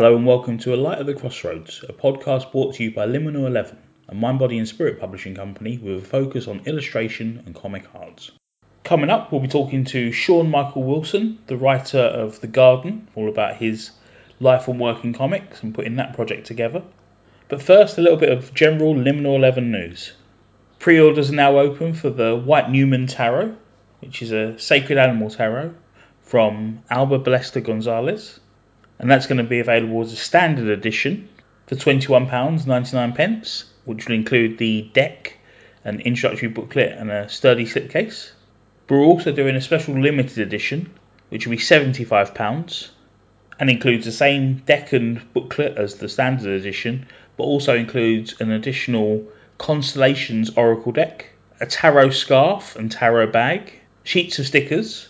[0.00, 3.06] Hello and welcome to A Light at the Crossroads, a podcast brought to you by
[3.06, 3.76] Liminal 11,
[4.08, 8.30] a mind, body and spirit publishing company with a focus on illustration and comic arts.
[8.82, 13.28] Coming up, we'll be talking to Sean Michael Wilson, the writer of The Garden, all
[13.28, 13.90] about his
[14.40, 16.82] life and work in comics and putting that project together.
[17.48, 20.14] But first, a little bit of general Liminal 11 news.
[20.78, 23.54] Pre orders are now open for the White Numen Tarot,
[24.00, 25.74] which is a sacred animal tarot
[26.22, 28.39] from Alba Ballesta Gonzalez
[29.00, 31.26] and that's going to be available as a standard edition
[31.66, 35.38] for £21.99, pence, which will include the deck,
[35.84, 38.32] an introductory booklet, and a sturdy slipcase.
[38.90, 40.90] We're also doing a special limited edition,
[41.30, 42.90] which will be £75
[43.58, 47.06] and includes the same deck and booklet as the standard edition,
[47.38, 49.24] but also includes an additional
[49.56, 53.72] Constellations Oracle deck, a tarot scarf and tarot bag,
[54.04, 55.08] sheets of stickers,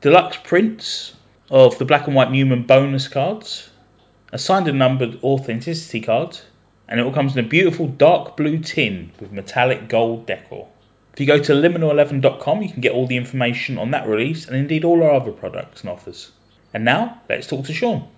[0.00, 1.12] deluxe prints
[1.50, 3.68] of the black and white Numen bonus cards,
[4.32, 6.38] a signed and numbered authenticity card,
[6.88, 10.68] and it all comes in a beautiful dark blue tin with metallic gold decor.
[11.12, 14.56] If you go to liminal11.com, you can get all the information on that release and
[14.56, 16.30] indeed all our other products and offers.
[16.72, 18.08] And now, let's talk to Sean.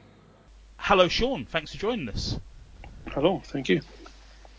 [0.77, 1.47] Hello, Sean.
[1.47, 2.39] Thanks for joining us.
[3.08, 3.81] Hello, thank you.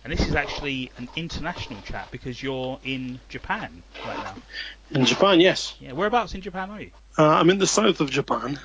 [0.03, 4.35] And this is actually an international chat because you're in Japan right now.
[4.89, 5.75] In Japan, yes.
[5.79, 6.91] Yeah, whereabouts in Japan are you?
[7.17, 8.59] Uh, I'm in the south of Japan,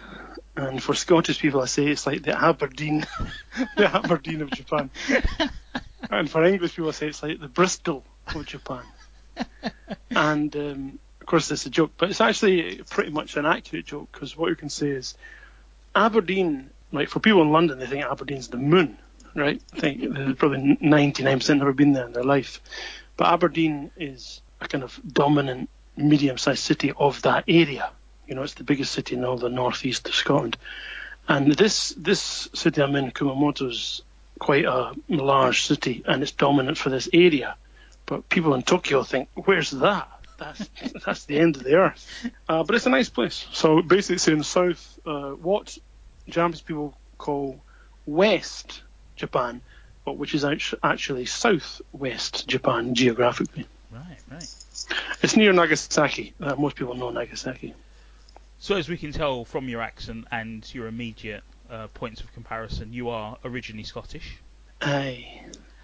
[0.56, 3.06] and for Scottish people, I say it's like the Aberdeen,
[3.76, 4.90] the Aberdeen of Japan.
[6.10, 8.02] and for English people, I say it's like the Bristol
[8.34, 8.84] of Japan.
[10.10, 14.08] and um, of course, it's a joke, but it's actually pretty much an accurate joke
[14.10, 15.14] because what you can say is
[15.94, 16.70] Aberdeen.
[16.92, 18.96] Like for people in London, they think Aberdeen's the moon
[19.36, 19.62] right?
[19.74, 22.60] I think probably 99% never been there in their life.
[23.16, 27.90] But Aberdeen is a kind of dominant medium-sized city of that area.
[28.26, 30.56] You know, it's the biggest city in all the northeast of Scotland.
[31.28, 34.02] And this this city I'm in, Kumamoto, is
[34.38, 37.56] quite a large city, and it's dominant for this area.
[38.04, 40.08] But people in Tokyo think, where's that?
[40.38, 40.68] That's
[41.04, 42.06] that's the end of the earth.
[42.48, 43.46] Uh, but it's a nice place.
[43.52, 44.98] So basically, it's in south.
[45.04, 45.76] Uh, what
[46.28, 47.60] Japanese people call
[48.06, 48.82] West
[49.16, 49.60] Japan,
[50.04, 53.66] but which is actually southwest Japan geographically.
[53.90, 54.54] Right, right.
[55.22, 56.34] It's near Nagasaki.
[56.40, 57.74] Uh, most people know Nagasaki.
[58.58, 62.92] So, as we can tell from your accent and your immediate uh, points of comparison,
[62.92, 64.38] you are originally Scottish.
[64.80, 65.42] Aye.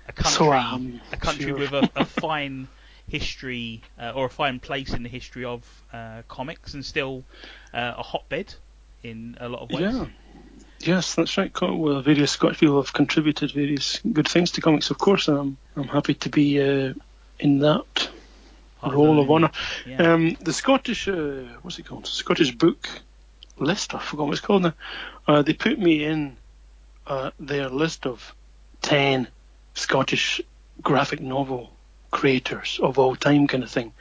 [0.09, 1.59] A country, so, um, a country sure.
[1.59, 2.69] with a, a fine
[3.09, 7.25] history uh, or a fine place in the history of uh, comics, and still
[7.73, 8.55] uh, a hotbed
[9.03, 9.95] in a lot of ways.
[9.95, 10.07] Yeah.
[10.87, 11.53] Yes, that's right.
[11.61, 15.57] Well, various Scottish people have contributed various good things to comics, of course, and I'm,
[15.77, 16.95] I'm happy to be uh,
[17.39, 18.11] in that
[18.83, 19.51] role of honour.
[19.87, 20.15] Yeah.
[20.15, 22.07] Um, the Scottish, uh, what's it called?
[22.07, 22.89] Scottish Book
[23.59, 24.75] List, I forgot what it's called now.
[25.27, 26.37] Uh, they put me in
[27.07, 28.35] uh, their list of
[28.83, 29.29] 10
[29.75, 30.41] Scottish
[30.83, 31.73] graphic novel
[32.11, 33.93] creators of all time, kind of thing,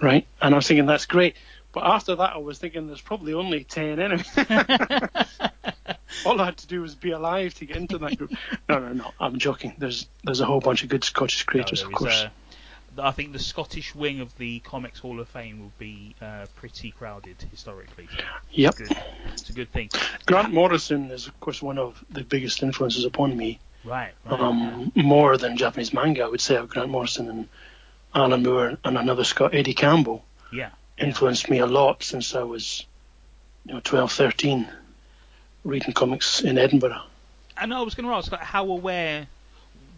[0.00, 0.26] right?
[0.40, 1.36] And I was thinking, that's great.
[1.72, 4.22] But after that, I was thinking there's probably only 10 anyway.
[6.26, 8.32] All I had to do was be alive to get into that group.
[8.68, 9.10] No, no, no.
[9.18, 9.74] I'm joking.
[9.78, 12.24] There's there's a whole bunch of good Scottish creators, no, of course.
[12.24, 12.28] Uh,
[12.98, 16.90] I think the Scottish wing of the Comics Hall of Fame will be uh, pretty
[16.90, 18.06] crowded historically.
[18.06, 18.74] So yep.
[18.78, 18.90] It's,
[19.32, 19.88] it's a good thing.
[20.26, 23.58] Grant Morrison is, of course, one of the biggest influences upon me.
[23.84, 24.12] Right.
[24.26, 24.92] right um.
[24.94, 27.48] More than Japanese manga, I would say, of Grant Morrison and
[28.14, 30.24] Alan Moore and another Scott, Eddie Campbell.
[30.52, 30.70] Yeah.
[30.98, 32.86] Influenced me a lot since I was,
[33.64, 34.68] you know, 12, 13
[35.64, 37.02] reading comics in Edinburgh.
[37.56, 39.26] And I was going to ask, like, how aware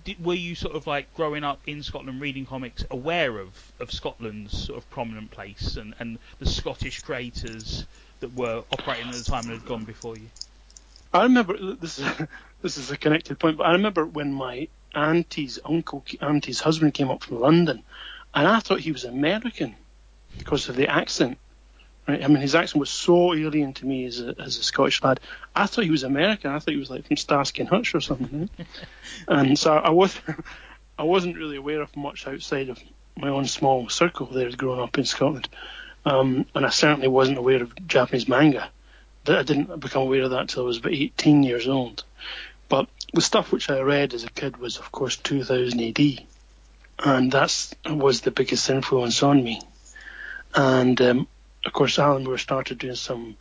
[0.05, 3.91] did, were you, sort of like growing up in Scotland, reading comics, aware of, of
[3.91, 7.87] Scotland's sort of prominent place and, and the Scottish creators
[8.21, 10.29] that were operating at the time and had gone before you?
[11.13, 12.07] I remember this is
[12.63, 17.11] this is a connected point, but I remember when my auntie's uncle, auntie's husband came
[17.11, 17.83] up from London,
[18.35, 19.75] and I thought he was American
[20.39, 21.39] because of the accent.
[22.07, 22.23] Right?
[22.23, 25.21] I mean, his accent was so alien to me as a, as a Scottish lad.
[25.57, 26.51] I thought he was American.
[26.51, 28.51] I thought he was like from Starsky and Hutch or something.
[28.59, 28.67] Right?
[29.29, 30.19] and so I was,
[30.99, 32.79] I wasn't really aware of much outside of
[33.17, 35.49] my own small circle there growing up in Scotland.
[36.05, 38.69] Um, and I certainly wasn't aware of Japanese manga.
[39.27, 42.05] I didn't become aware of that until I was about 18 years old.
[42.69, 46.27] But the stuff which I read as a kid was, of course, 2000 AD.
[46.99, 49.63] And that was the biggest influence on me.
[50.55, 51.27] And um,
[51.65, 53.37] of course, Alan Moore started doing some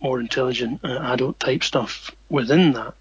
[0.00, 2.94] more intelligent uh, adult type stuff within that.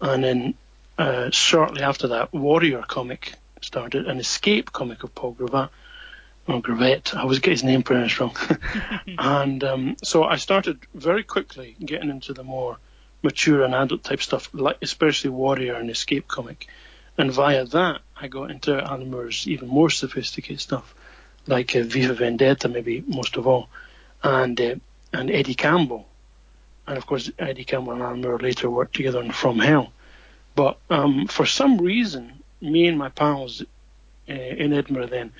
[0.00, 0.54] And then
[0.98, 5.70] uh, shortly after that, Warrior comic started, an escape comic of Paul Gravatt.
[6.46, 8.34] Or Gravett, I always get his name pronounced wrong.
[9.18, 12.78] and um, so I started very quickly getting into the more
[13.22, 16.66] mature and adult type stuff, like especially Warrior and Escape comic.
[17.18, 20.94] And via that, I got into Alan Moore's even more sophisticated stuff,
[21.48, 23.68] like uh, V for Vendetta, maybe most of all,
[24.22, 24.74] and uh,
[25.12, 26.06] and Eddie Campbell,
[26.86, 29.92] and of course Eddie Campbell and Alan Moore later worked together on From Hell.
[30.54, 33.62] But um, for some reason, me and my pals
[34.28, 35.32] uh, in Edinburgh then,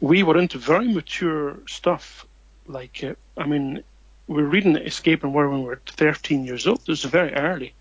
[0.00, 2.26] we were into very mature stuff.
[2.66, 3.84] Like, uh, I mean,
[4.26, 6.80] we were reading Escape and War when we were 13 years old.
[6.80, 7.74] It was very early.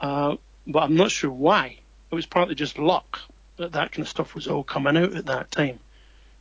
[0.00, 0.36] Uh,
[0.66, 1.78] but I'm not sure why.
[2.10, 3.18] It was partly just luck
[3.56, 5.78] that that kind of stuff was all coming out at that time.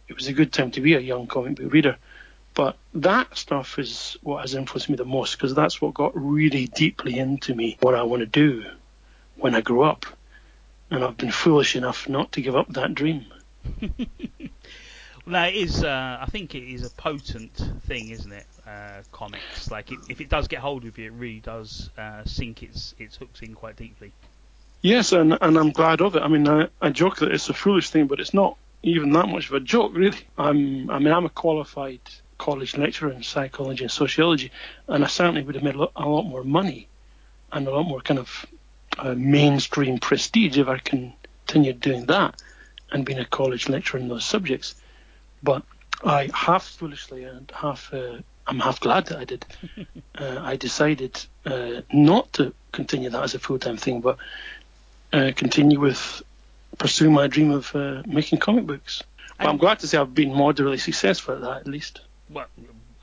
[0.08, 1.98] It was a good time to be a young comic book reader.
[2.54, 6.68] But that stuff is what has influenced me the most because that's what got really
[6.68, 8.66] deeply into me what I want to do
[9.38, 10.06] when I grow up.
[10.92, 13.26] And I've been foolish enough not to give up that dream.
[15.26, 15.84] well, it is.
[15.84, 17.56] Uh, I think it is a potent
[17.88, 18.46] thing, isn't it?
[18.68, 22.24] Uh, comics, like it, if it does get hold of you, it really does uh,
[22.26, 24.12] sink its its hooks in quite deeply.
[24.82, 26.22] Yes, and and I'm glad of it.
[26.22, 29.28] I mean, I, I joke that it's a foolish thing, but it's not even that
[29.28, 30.20] much of a joke, really.
[30.38, 32.02] I'm, I mean, I'm a qualified
[32.38, 34.52] college lecturer in psychology and sociology,
[34.88, 36.88] and I certainly would have made a lot, a lot more money
[37.52, 38.46] and a lot more kind of
[38.98, 42.42] uh, mainstream prestige if I continued doing that
[42.92, 44.76] and being a college lecturer in those subjects.
[45.42, 45.64] But
[46.04, 49.46] I half foolishly and half uh, I'm half glad that I did.
[50.16, 54.18] uh, I decided uh, not to continue that as a full time thing, but
[55.14, 56.22] uh, continue with
[56.78, 59.04] pursue my dream of uh, making comic books.
[59.38, 62.02] But I'm glad to say I've been moderately successful at that, at least.
[62.30, 62.48] Well,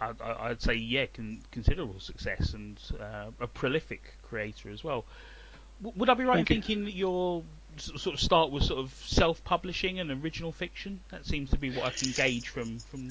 [0.00, 5.04] I, would say yeah, con- considerable success and uh, a prolific creator as well.
[5.82, 6.62] W- would I be right Thank in you.
[6.62, 7.42] thinking that your
[7.76, 11.00] sort of start was sort of self-publishing and original fiction?
[11.10, 13.08] That seems to be what I can gauge from from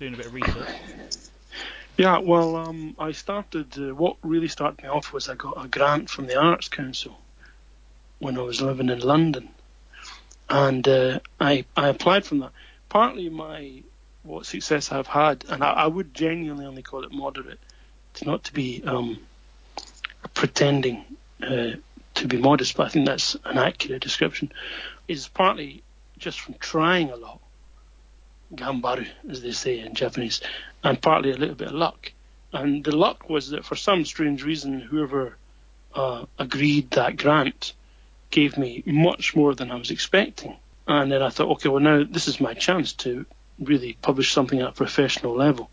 [0.00, 0.68] doing a bit of research.
[1.96, 3.78] Yeah, well, um, I started.
[3.78, 7.20] Uh, what really started me off was I got a grant from the Arts Council
[8.18, 9.50] when I was living in London,
[10.52, 12.52] and uh, I I applied from that.
[12.90, 13.82] Partly my
[14.22, 17.58] what success I've had, and I, I would genuinely only call it moderate,
[18.14, 19.18] to not to be um,
[20.34, 21.04] pretending
[21.42, 21.72] uh,
[22.14, 24.52] to be modest, but I think that's an accurate description.
[25.08, 25.82] Is partly
[26.18, 27.40] just from trying a lot,
[28.54, 30.42] gambaru as they say in Japanese,
[30.84, 32.12] and partly a little bit of luck.
[32.52, 35.38] And the luck was that for some strange reason, whoever
[35.94, 37.72] uh, agreed that grant
[38.32, 40.56] gave me much more than I was expecting.
[40.88, 43.24] And then I thought, okay, well, now this is my chance to
[43.60, 45.70] really publish something at a professional level.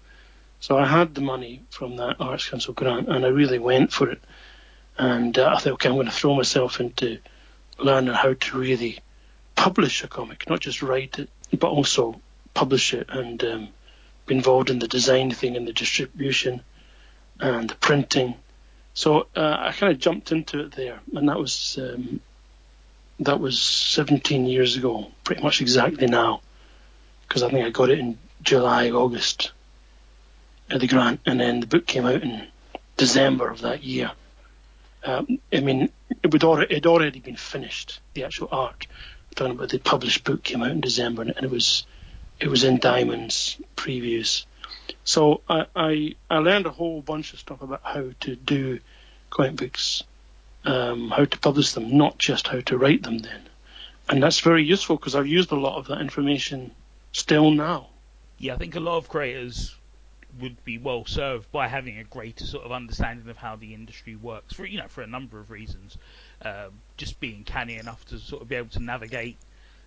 [0.59, 4.11] So I had the money from that Arts Council grant and I really went for
[4.11, 4.21] it.
[4.97, 7.17] And uh, I thought, okay, I'm going to throw myself into
[7.79, 8.99] learning how to really
[9.55, 12.21] publish a comic, not just write it, but also
[12.53, 13.69] publish it and um,
[14.25, 16.61] be involved in the design thing and the distribution
[17.39, 18.35] and the printing.
[18.93, 22.19] So uh, I kind of jumped into it there, and that was um,
[23.19, 26.41] that was 17 years ago, pretty much exactly now,
[27.27, 29.51] because I think I got it in July, August,
[30.69, 32.47] at the grant, and then the book came out in
[32.97, 34.11] December of that year.
[35.03, 35.89] Um, I mean,
[36.23, 38.87] it would already, it already been finished, the actual art.
[38.89, 41.85] I'm talking about the published book came out in December, and it was
[42.39, 44.45] it was in Diamond's previews.
[45.03, 48.79] So I, I I learned a whole bunch of stuff about how to do
[49.29, 50.03] comic books
[50.65, 53.41] um, how to publish them, not just how to write them then.
[54.07, 56.71] And that's very useful because I've used a lot of that information
[57.11, 57.89] still now.
[58.37, 59.75] Yeah, I think a lot of creators
[60.39, 64.15] would be well served by having a greater sort of understanding of how the industry
[64.15, 65.97] works for you know for a number of reasons.
[66.41, 69.37] Um, just being canny enough to sort of be able to navigate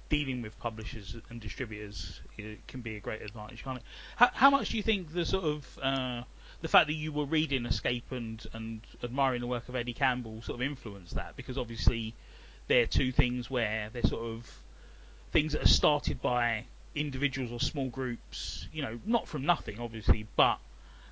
[0.09, 2.21] dealing with publishers and distributors
[2.69, 3.83] can be a great advantage, can't it?
[4.17, 6.23] How, how much do you think the sort of uh,
[6.62, 10.40] the fact that you were reading Escape and, and admiring the work of Eddie Campbell
[10.42, 12.14] sort of influenced that because obviously
[12.69, 14.49] they're two things where they're sort of
[15.33, 16.64] things that are started by
[16.95, 20.59] individuals or small groups, you know, not from nothing obviously, but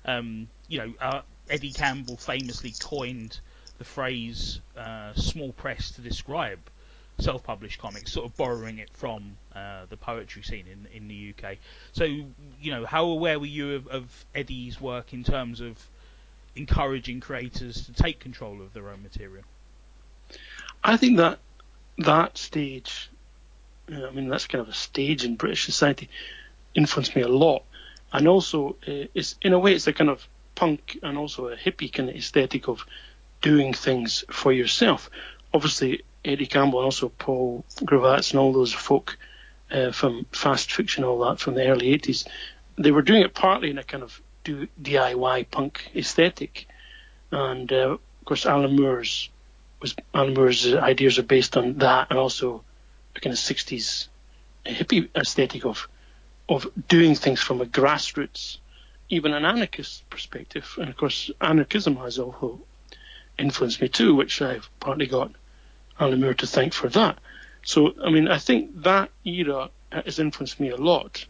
[0.05, 3.39] um, you know, uh, Eddie Campbell famously coined
[3.77, 6.59] the phrase uh, "small press" to describe
[7.21, 11.57] self-published comics, sort of borrowing it from uh, the poetry scene in in the UK.
[11.93, 15.77] So, you know, how aware were you of, of, Eddie's work in terms of
[16.55, 19.43] encouraging creators to take control of their own material?
[20.83, 21.39] I think that
[21.99, 23.09] that stage,
[23.87, 26.09] I mean, that's kind of a stage in British society,
[26.73, 27.63] influenced me a lot,
[28.11, 31.55] and also uh, it's in a way it's a kind of punk and also a
[31.55, 32.85] hippie kind of aesthetic of
[33.41, 35.09] doing things for yourself.
[35.53, 39.17] Obviously, Eddie Campbell and also Paul Gravats and all those folk
[39.71, 42.27] uh, from fast fiction, all that from the early 80s,
[42.77, 46.67] they were doing it partly in a kind of do, DIY punk aesthetic.
[47.31, 49.29] And uh, of course, Alan Moore's
[49.81, 52.63] was Alan Moore's ideas are based on that, and also
[53.15, 54.07] a kind of 60s
[54.65, 55.87] hippie aesthetic of
[56.49, 58.57] of doing things from a grassroots,
[59.09, 60.75] even an anarchist perspective.
[60.77, 62.61] And of course, anarchism has also
[63.39, 65.31] influenced me too, which I've partly got
[65.99, 67.19] Alan Moore to thank for that.
[67.63, 71.25] So, I mean, I think that era has influenced me a lot.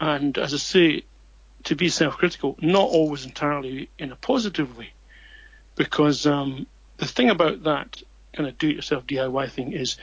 [0.00, 1.02] And as I say,
[1.64, 4.92] to be self-critical, not always entirely in a positive way,
[5.74, 9.96] because um, the thing about that kind of do-it-yourself DIY thing is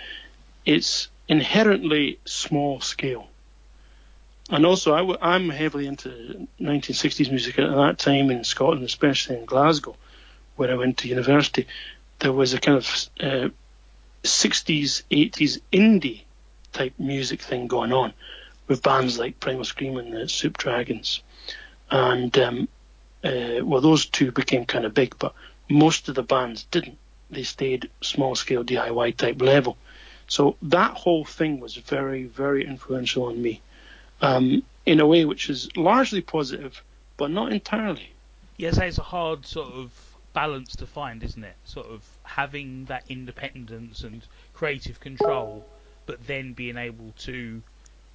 [0.65, 3.27] it's inherently small scale.
[4.49, 9.37] And also, i w- I'm heavily into 1960s music at that time in Scotland, especially
[9.37, 9.95] in Glasgow,
[10.57, 11.67] where I went to university.
[12.19, 13.49] There was a kind of uh,
[14.23, 16.23] 60s, 80s indie
[16.71, 18.13] type music thing going on
[18.67, 21.21] with bands like Primal Scream and the Soup Dragons.
[21.91, 22.67] And, um,
[23.23, 25.33] uh, well, those two became kind of big, but
[25.69, 26.97] most of the bands didn't.
[27.29, 29.77] They stayed small scale DIY type level.
[30.27, 33.61] So that whole thing was very, very influential on me
[34.21, 36.81] um, in a way which is largely positive,
[37.17, 38.11] but not entirely.
[38.57, 39.91] Yes, it's a hard sort of
[40.33, 41.55] balance to find, isn't it?
[41.63, 45.65] Sort of having that independence and creative control,
[46.05, 47.61] but then being able to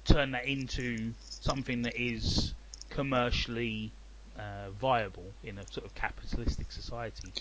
[0.05, 2.53] turn that into something that is
[2.89, 3.91] commercially
[4.37, 7.31] uh, viable in a sort of capitalistic society.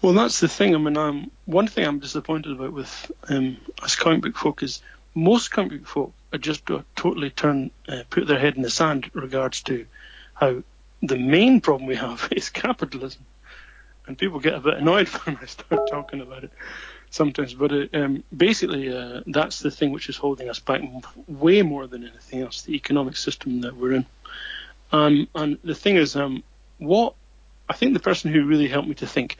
[0.00, 0.74] Well, that's the thing.
[0.74, 4.80] I mean, um, one thing I'm disappointed about with um, us comic book folk is
[5.14, 9.10] most comic book folk are just totally turn uh, put their head in the sand
[9.12, 9.86] in regards to
[10.34, 10.62] how
[11.02, 13.24] the main problem we have is capitalism,
[14.08, 16.50] and people get a bit annoyed when I start talking about it
[17.10, 17.54] sometimes.
[17.54, 20.82] But it, uh, um, basically, uh, that's the thing which is holding us back
[21.28, 22.62] way more than anything else.
[22.62, 24.06] The economic system that we're in.
[24.90, 26.42] Um, and the thing is, um,
[26.78, 27.14] what
[27.68, 29.36] I think the person who really helped me to think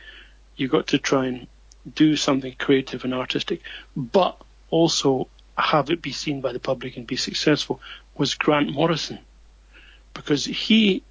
[0.57, 1.47] you've got to try and
[1.95, 3.63] do something creative and artistic,
[3.97, 4.37] but
[4.71, 7.81] also have it be seen by the public and be successful
[8.17, 9.19] was Grant Morrison.
[10.13, 11.03] Because he,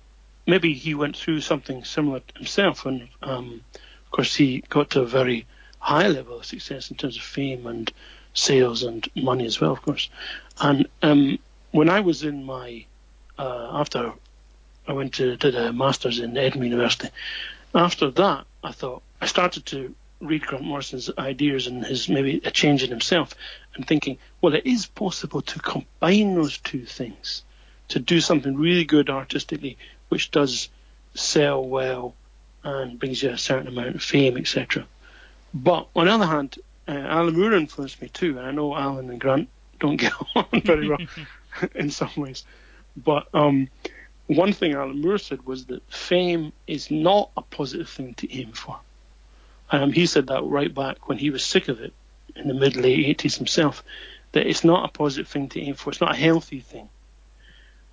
[0.47, 5.05] maybe he went through something similar himself, and um, of course he got to a
[5.05, 5.45] very
[5.79, 7.91] high level of success in terms of fame and
[8.33, 10.09] sales and money as well, of course.
[10.59, 11.37] And um,
[11.71, 12.85] when I was in my,
[13.37, 14.13] uh, after
[14.87, 17.09] I went to did a master's in Edinburgh University,
[17.75, 22.51] after that I thought I started to read Grant Morrison's ideas and his maybe a
[22.51, 23.35] change in himself
[23.75, 27.43] and thinking, well, it is possible to combine those two things
[27.89, 29.77] to do something really good artistically,
[30.09, 30.69] which does
[31.13, 32.15] sell well
[32.63, 34.85] and brings you a certain amount of fame, etc.
[35.53, 39.09] But on the other hand, uh, Alan Moore influenced me too, and I know Alan
[39.09, 39.49] and Grant
[39.79, 40.99] don't get on very well
[41.75, 42.43] in some ways.
[42.95, 43.69] But um,
[44.27, 48.51] one thing Alan Moore said was that fame is not a positive thing to aim
[48.51, 48.79] for.
[49.69, 51.93] Um, he said that right back when he was sick of it
[52.35, 53.83] in the mid late 80s himself,
[54.31, 56.89] that it's not a positive thing to aim for, it's not a healthy thing.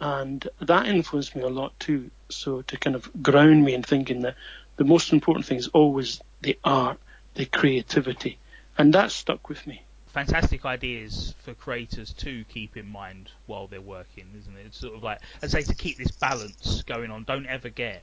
[0.05, 2.11] And that influenced me a lot too.
[2.29, 4.35] So to kind of ground me in thinking that
[4.77, 6.99] the most important thing is always the art,
[7.37, 8.37] the creativity.
[8.77, 9.81] And that stuck with me.
[10.09, 14.67] Fantastic ideas for creators to keep in mind while they're working, isn't it?
[14.67, 17.25] It's sort of like, I say, to keep this balance going on.
[17.25, 18.03] Don't ever get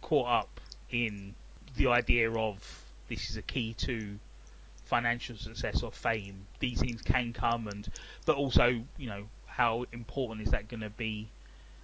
[0.00, 1.34] caught up in
[1.76, 4.18] the idea of this is a key to
[4.86, 6.46] financial success or fame.
[6.60, 7.86] These things can come, and
[8.24, 11.28] but also, you know, how important is that going to be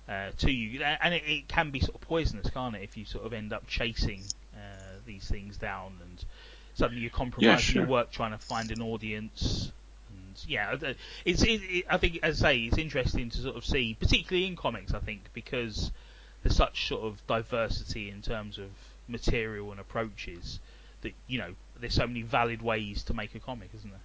[0.08, 0.82] uh, to you?
[0.82, 2.82] And it, it, can be sort of poisonous, can't it?
[2.82, 4.22] If you sort of end up chasing
[4.54, 6.24] uh, these things down, and
[6.74, 7.82] suddenly you're compromising yeah, sure.
[7.82, 9.72] your work trying to find an audience.
[10.08, 10.76] And yeah,
[11.24, 11.42] it's.
[11.42, 14.56] It, it, I think, as I say, it's interesting to sort of see, particularly in
[14.56, 14.94] comics.
[14.94, 15.90] I think because
[16.42, 18.70] there's such sort of diversity in terms of
[19.08, 20.60] material and approaches
[21.02, 24.00] that you know there's so many valid ways to make a comic, isn't there?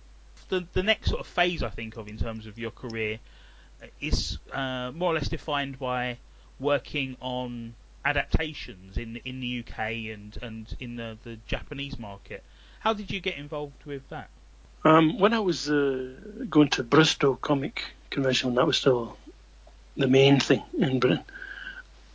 [0.49, 3.42] The the next sort of phase I think of in terms of your career uh,
[4.01, 6.17] is uh, more or less defined by
[6.59, 7.75] working on
[8.05, 9.79] adaptations in in the UK
[10.13, 12.43] and and in the, the Japanese market.
[12.79, 14.29] How did you get involved with that?
[14.85, 16.11] Um, when I was uh,
[16.49, 19.17] going to Bristol Comic Convention, that was still
[19.95, 21.23] the main thing in Britain,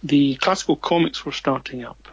[0.02, 2.08] the classical comics were starting up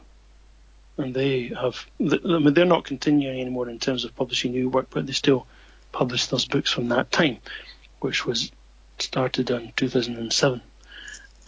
[0.97, 1.85] and they have.
[1.99, 5.45] I mean, they're not continuing anymore in terms of publishing new work, but they still
[5.91, 7.37] publish those books from that time,
[7.99, 8.51] which was
[8.97, 10.61] started in 2007.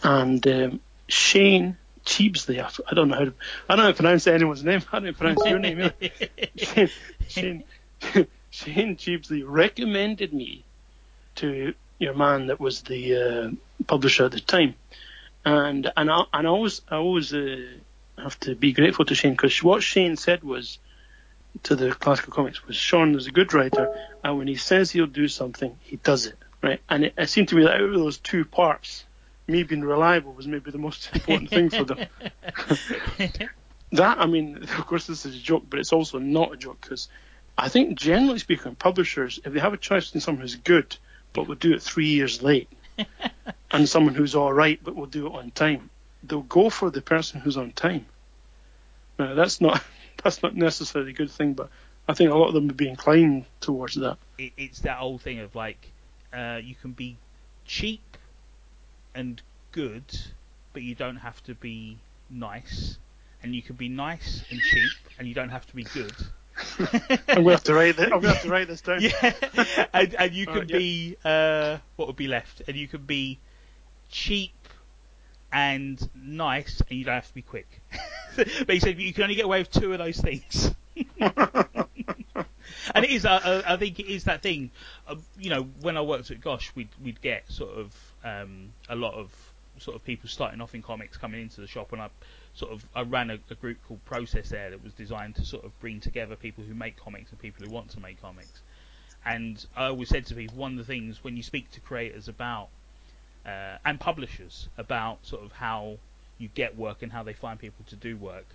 [0.02, 3.34] And um, Shane Chebsey, I don't know how to,
[3.68, 4.82] I don't know how to pronounce anyone's name.
[4.92, 5.92] I don't pronounce your name either.
[6.56, 6.90] Shane,
[7.28, 7.64] Shane,
[8.50, 10.64] Shane Chebsey recommended me
[11.36, 13.50] to your man that was the uh,
[13.86, 14.74] publisher at the time,
[15.44, 17.66] and and I and I always I always uh,
[18.16, 20.78] have to be grateful to Shane because what Shane said was
[21.64, 25.06] to the classical comics was Sean is a good writer, and when he says he'll
[25.06, 26.80] do something, he does it, right?
[26.88, 29.04] And it, it seemed to me that out of those two parts,
[29.46, 32.06] me being reliable was maybe the most important thing for them.
[33.92, 36.80] that, I mean, of course, this is a joke, but it's also not a joke
[36.80, 37.08] because
[37.56, 40.96] I think, generally speaking, publishers, if they have a choice between someone who's good
[41.32, 42.68] but will do it three years late,
[43.70, 45.90] and someone who's all right but will do it on time,
[46.22, 48.06] they'll go for the person who's on time.
[49.18, 49.82] Now, that's not
[50.22, 51.70] that's not necessarily a good thing, but
[52.08, 54.18] I think a lot of them would be inclined towards that.
[54.38, 55.92] It's that old thing of like,
[56.32, 57.16] uh, you can be
[57.64, 58.16] cheap
[59.14, 59.40] and
[59.72, 60.04] good,
[60.72, 61.98] but you don't have to be
[62.30, 62.98] nice,
[63.42, 66.14] and you can be nice and cheap, and you don't have to be good.
[67.28, 68.06] I'm gonna have to write this.
[68.12, 69.00] I'm gonna have to write this down.
[69.00, 69.32] Yeah,
[69.92, 73.38] and, and you can be uh, what would be left, and you can be
[74.10, 74.52] cheap
[75.52, 77.80] and nice, and you don't have to be quick.
[78.36, 80.74] but he said you can only get away with two of those things.
[82.94, 84.70] And it is, uh, I think it is that thing.
[85.06, 87.94] Uh, you know, when I worked at Gosh, we'd we'd get sort of
[88.24, 89.30] um, a lot of
[89.78, 92.08] sort of people starting off in comics coming into the shop, and I
[92.54, 95.64] sort of I ran a, a, group called Process there that was designed to sort
[95.64, 98.62] of bring together people who make comics and people who want to make comics.
[99.24, 102.28] And I always said to people, one of the things when you speak to creators
[102.28, 102.68] about
[103.44, 105.98] uh, and publishers about sort of how
[106.38, 108.46] you get work and how they find people to do work,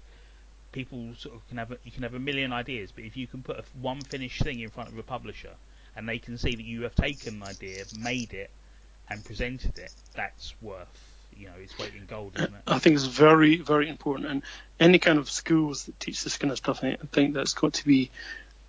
[0.73, 3.27] people sort of can have a, you can have a million ideas, but if you
[3.27, 5.51] can put a, one finished thing in front of a publisher
[5.95, 8.49] and they can see that you have taken an idea, made it,
[9.09, 12.61] and presented it, that's worth you know its weight in gold, isn't it?
[12.67, 14.43] I think it's very very important, and
[14.79, 17.85] any kind of schools that teach this kind of stuff, I think that's got to
[17.85, 18.11] be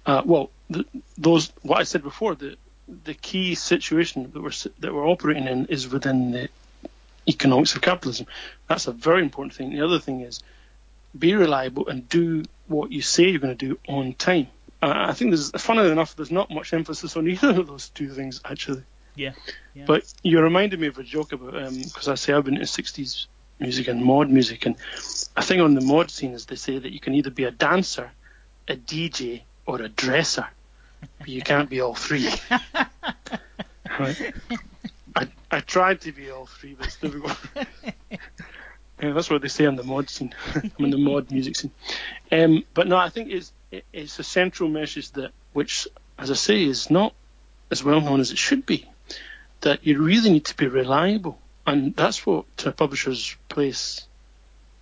[0.06, 0.84] uh, well the,
[1.18, 2.56] those what I said before the
[3.04, 6.48] the key situation that we're that we're operating in is within the
[7.26, 8.26] economics of capitalism.
[8.68, 9.70] That's a very important thing.
[9.70, 10.42] The other thing is
[11.18, 14.48] be reliable and do what you say you're going to do on time.
[14.82, 18.10] Uh, I think there's, funnily enough, there's not much emphasis on either of those two
[18.10, 18.82] things actually.
[19.16, 19.32] Yeah.
[19.74, 19.84] yeah.
[19.86, 22.66] But you reminded me of a joke about because um, I say I've been into
[22.66, 23.26] 60s
[23.60, 24.76] music and mod music, and
[25.36, 27.50] a thing on the mod scene is they say that you can either be a
[27.50, 28.10] dancer,
[28.68, 30.48] a DJ, or a dresser,
[31.18, 32.28] but you can't be all three.
[33.98, 34.34] right?
[35.16, 37.38] I, I tried to be all three, but it's difficult.
[39.02, 40.34] yeah, that's what they say on the mod scene.
[40.54, 41.72] I'm in the mod music scene.
[42.30, 43.52] Um, but no, I think it's
[43.92, 47.12] it's a central message that, which, as I say, is not
[47.70, 48.86] as well known as it should be
[49.62, 51.38] that you really need to be reliable.
[51.66, 52.44] And that's what
[52.76, 54.06] publishers place.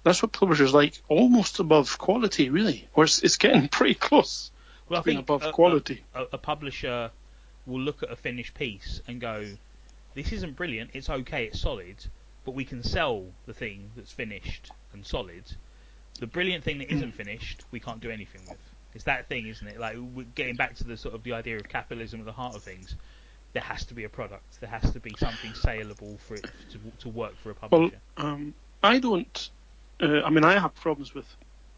[0.03, 2.89] That's what publishers like, almost above quality, really.
[2.95, 4.51] Or it's, it's getting pretty close
[4.89, 6.03] well, to being above a, quality.
[6.15, 7.11] A, a, publisher
[7.67, 9.47] will look at a finished piece and go,
[10.15, 10.91] "This isn't brilliant.
[10.95, 11.45] It's okay.
[11.45, 11.97] It's solid,
[12.45, 15.45] but we can sell the thing that's finished and solid.
[16.19, 18.59] The brilliant thing that isn't finished, we can't do anything with."
[18.95, 19.81] It's that thing, isn't it?
[19.81, 19.97] Like
[20.35, 22.95] getting back to the sort of the idea of capitalism at the heart of things
[23.53, 24.61] there has to be a product.
[24.61, 27.97] There has to be something saleable for it to, to work for a publisher.
[28.17, 29.51] Well, um, I don't.
[30.01, 31.27] Uh, I mean, I have problems with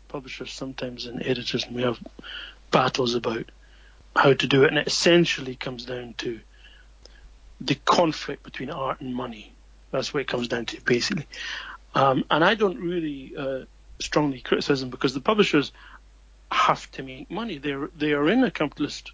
[0.09, 1.98] publishers sometimes and editors, and we have
[2.70, 3.50] battles about
[4.14, 6.40] how to do it, and it essentially comes down to
[7.61, 9.53] the conflict between art and money.
[9.94, 11.28] That's what it comes down to, basically.
[11.94, 13.61] Um, and I don't really uh,
[14.00, 15.70] strongly criticize them because the publishers
[16.50, 17.59] have to make money.
[17.59, 19.12] They're they are in a capitalist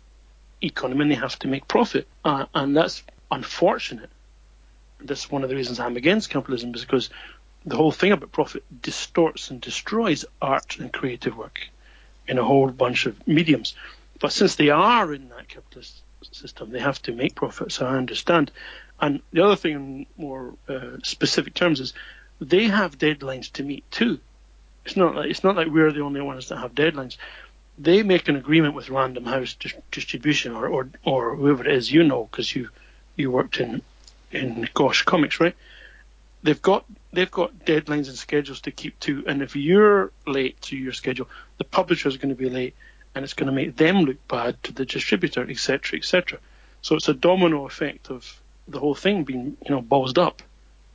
[0.62, 2.09] economy and they have to make profit.
[2.25, 4.09] Uh, and that's unfortunate.
[5.01, 7.11] That's one of the reasons I'm against capitalism, is because
[7.66, 11.69] the whole thing about profit distorts and destroys art and creative work
[12.27, 13.75] in a whole bunch of mediums.
[14.19, 17.97] But since they are in that capitalist system, they have to make profit, so I
[17.97, 18.51] understand.
[19.01, 21.95] And the other thing, in more uh, specific terms, is
[22.41, 24.19] they have deadlines to meet too.
[24.85, 27.17] It's not like it's not like we're the only ones that have deadlines
[27.81, 29.57] they make an agreement with Random House
[29.91, 32.69] Distribution or, or, or whoever it is, you know, because you
[33.17, 33.83] you worked in
[34.31, 35.57] in Gosh Comics, right?
[36.43, 40.77] They've got they've got deadlines and schedules to keep to, and if you're late to
[40.77, 42.75] your schedule, the publisher is going to be late,
[43.15, 46.39] and it's going to make them look bad to the distributor, etc., etc.
[46.83, 48.39] So it's a domino effect of
[48.70, 50.42] the whole thing being you know ballsed up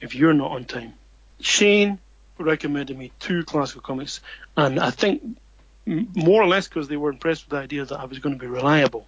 [0.01, 0.93] if you're not on time.
[1.39, 1.99] Shane
[2.37, 4.21] recommended me to classical comics,
[4.57, 5.37] and I think
[5.85, 8.39] more or less because they were impressed with the idea that I was going to
[8.39, 9.05] be reliable,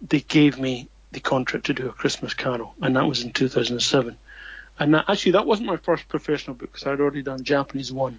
[0.00, 4.16] they gave me the contract to do a Christmas Carol, and that was in 2007.
[4.78, 8.18] And that, actually, that wasn't my first professional book because I'd already done Japanese one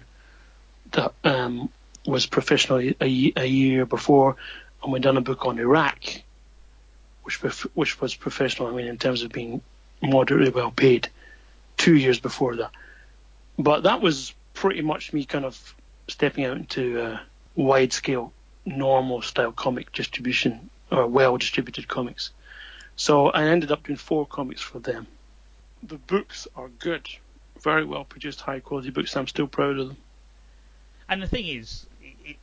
[0.92, 1.68] that um,
[2.06, 4.36] was professional a, a, year before,
[4.82, 6.04] and we'd done a book on Iraq,
[7.24, 7.42] which
[7.74, 8.68] which was professional.
[8.68, 9.62] I mean, in terms of being
[10.02, 11.08] moderately well paid,
[11.76, 12.70] two years before that.
[13.58, 15.74] But that was pretty much me kind of
[16.08, 17.18] stepping out into uh,
[17.54, 18.32] wide scale
[18.66, 22.30] normal style comic distribution or well distributed comics.
[22.96, 25.06] So I ended up doing four comics for them.
[25.82, 27.08] The books are good,
[27.60, 29.16] very well produced, high quality books.
[29.16, 29.96] I'm still proud of them.
[31.08, 31.86] And the thing is,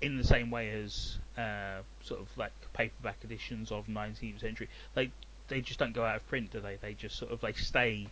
[0.01, 5.11] in the same way as uh, sort of like paperback editions of 19th century, they
[5.47, 6.77] they just don't go out of print, do they?
[6.81, 8.07] They just sort of they stay.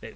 [0.00, 0.14] They,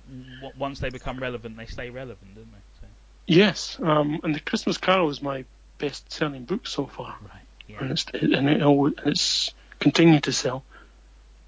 [0.59, 2.59] once they become relevant, they stay relevant, don't they?
[2.81, 2.87] So.
[3.27, 5.45] Yes, um, and the Christmas Carol is my
[5.79, 7.17] best-selling book so far.
[7.23, 7.43] Right.
[7.67, 7.79] Yeah.
[7.81, 10.65] And it's and it, it's continuing to sell.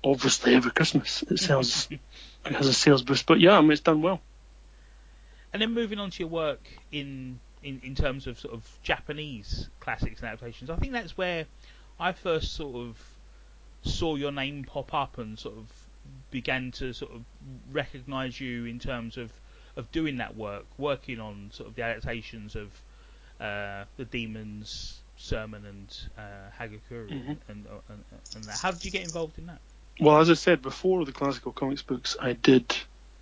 [0.02, 1.88] Obviously, every Christmas it sells.
[2.46, 4.20] it has a sales boost, but yeah, I mean, it's done well.
[5.52, 9.68] And then moving on to your work in in, in terms of sort of Japanese
[9.80, 10.70] classics and adaptations.
[10.70, 11.46] I think that's where
[12.02, 13.00] I first sort of
[13.84, 15.66] saw your name pop up and sort of
[16.32, 17.22] began to sort of
[17.70, 19.30] recognise you in terms of,
[19.76, 22.68] of doing that work, working on sort of the adaptations of
[23.40, 27.32] uh, the Demon's Sermon and uh, Hagakure mm-hmm.
[27.48, 28.58] and, uh, and, and that.
[28.58, 29.60] How did you get involved in that?
[30.00, 32.76] Well, as I said before, the classical comics books, I did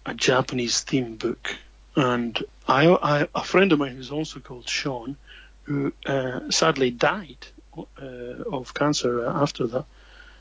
[0.06, 1.54] a Japanese theme book
[1.96, 5.18] and I, I, a friend of mine who's also called Sean,
[5.64, 7.46] who uh, sadly died
[7.96, 9.84] of cancer after that,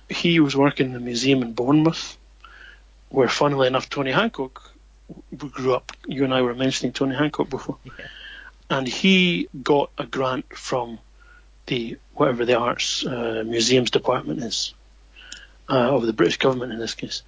[0.10, 2.18] he was working in a museum in Bournemouth,
[3.10, 4.70] where, funnily enough, Tony Hancock
[5.32, 5.92] we grew up.
[6.08, 8.06] You and I were mentioning Tony Hancock before, yeah.
[8.70, 11.00] and he got a grant from
[11.66, 14.74] the whatever the arts uh, museums department is
[15.70, 17.24] uh, of the British government in this case,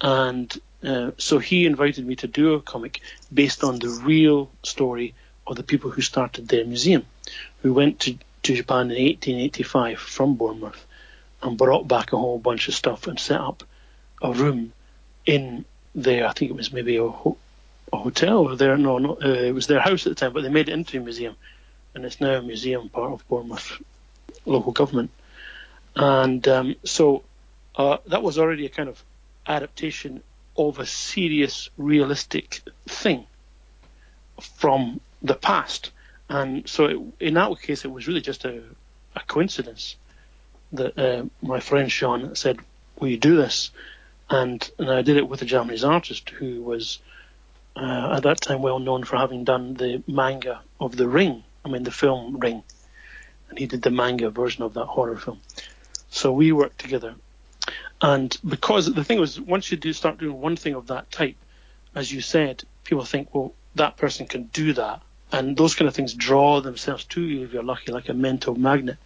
[0.00, 3.00] and uh, so he invited me to do a comic
[3.32, 5.14] based on the real story
[5.46, 7.04] of the people who started their museum,
[7.62, 10.86] who went to, to Japan in 1885 from Bournemouth
[11.42, 13.62] and brought back a whole bunch of stuff and set up
[14.22, 14.72] a room
[15.26, 16.26] in there.
[16.26, 17.38] I think it was maybe a, ho-
[17.92, 20.42] a hotel or their, no, no uh, it was their house at the time, but
[20.42, 21.36] they made it into a museum.
[21.94, 23.80] And it's now a museum part of Bournemouth
[24.44, 25.10] local government.
[25.94, 27.24] And um, so
[27.76, 29.02] uh, that was already a kind of
[29.46, 30.22] adaptation
[30.56, 33.26] of a serious, realistic thing
[34.40, 35.90] from the past.
[36.28, 38.62] And so, it, in that case, it was really just a,
[39.16, 39.96] a coincidence
[40.72, 42.58] that uh, my friend Sean said,
[42.98, 43.70] "Will you do this?"
[44.30, 46.98] And, and I did it with a Japanese artist who was
[47.76, 51.44] uh, at that time well known for having done the manga of The Ring.
[51.64, 52.62] I mean, the film Ring,
[53.48, 55.40] and he did the manga version of that horror film.
[56.10, 57.14] So we worked together
[58.00, 61.36] and because the thing was, once you do start doing one thing of that type,
[61.94, 65.02] as you said, people think, well, that person can do that.
[65.30, 68.54] And those kind of things draw themselves to you if you're lucky, like a mental
[68.54, 68.96] magnet.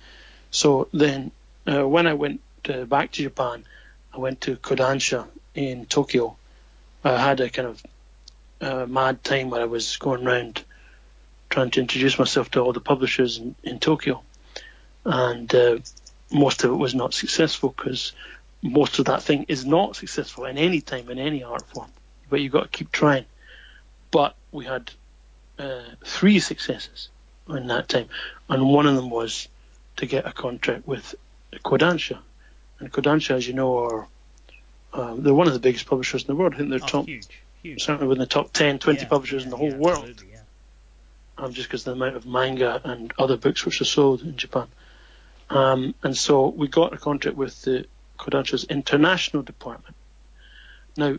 [0.50, 1.32] So then,
[1.66, 3.64] uh, when I went uh, back to Japan,
[4.14, 6.36] I went to Kodansha in Tokyo.
[7.02, 7.82] I had a kind of
[8.60, 10.62] uh, mad time where I was going around
[11.50, 14.22] trying to introduce myself to all the publishers in, in Tokyo.
[15.04, 15.78] And uh,
[16.30, 18.12] most of it was not successful because
[18.62, 21.90] most of that thing is not successful in any time in any art form.
[22.30, 23.24] But you've got to keep trying.
[24.10, 24.90] But we had
[25.58, 27.08] uh, three successes
[27.48, 28.08] in that time,
[28.48, 29.48] and one of them was
[29.96, 31.14] to get a contract with
[31.64, 32.18] Kodansha.
[32.78, 34.06] And Kodansha, as you know, are
[34.92, 36.54] um, they're one of the biggest publishers in the world.
[36.54, 37.26] I think they're oh, top, huge,
[37.62, 37.82] huge.
[37.82, 40.24] certainly within the top 10, 20 yeah, publishers yeah, in the whole yeah, world.
[41.38, 44.68] Um, just because the amount of manga and other books which are sold in Japan.
[45.48, 47.86] Um, and so we got a contract with the
[48.18, 49.96] Kodansha's international department.
[50.96, 51.16] Now,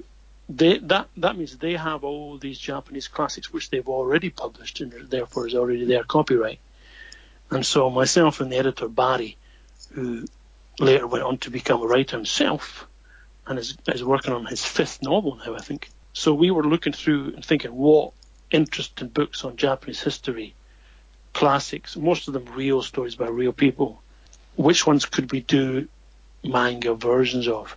[0.49, 4.91] they, that that means they have all these Japanese classics which they've already published and
[5.09, 6.59] therefore is already their copyright.
[7.49, 9.37] And so myself and the editor Barry,
[9.91, 10.25] who
[10.79, 12.87] later went on to become a writer himself,
[13.45, 15.89] and is, is working on his fifth novel now, I think.
[16.13, 18.13] So we were looking through and thinking what
[18.51, 20.53] interesting books on Japanese history,
[21.33, 24.01] classics, most of them real stories by real people.
[24.55, 25.87] Which ones could we do
[26.43, 27.75] manga versions of.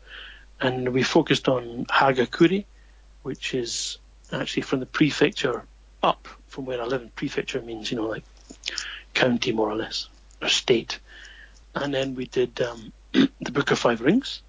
[0.61, 2.65] And we focused on Hagakure,
[3.23, 3.99] which is
[4.33, 5.65] actually from the prefecture
[6.03, 7.03] up from where I live.
[7.03, 8.25] And prefecture means, you know, like
[9.15, 10.09] county more or less,
[10.41, 10.99] or state.
[11.75, 14.43] And then we did um, the Book of Five Rings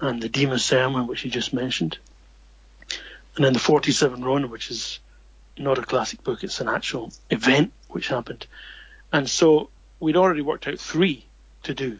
[0.00, 1.98] and the Demon's Sermon, which you just mentioned.
[3.36, 4.98] And then the 47 Ronin, which is
[5.58, 8.46] not a classic book, it's an actual event which happened.
[9.12, 11.26] And so we'd already worked out three
[11.62, 11.98] to do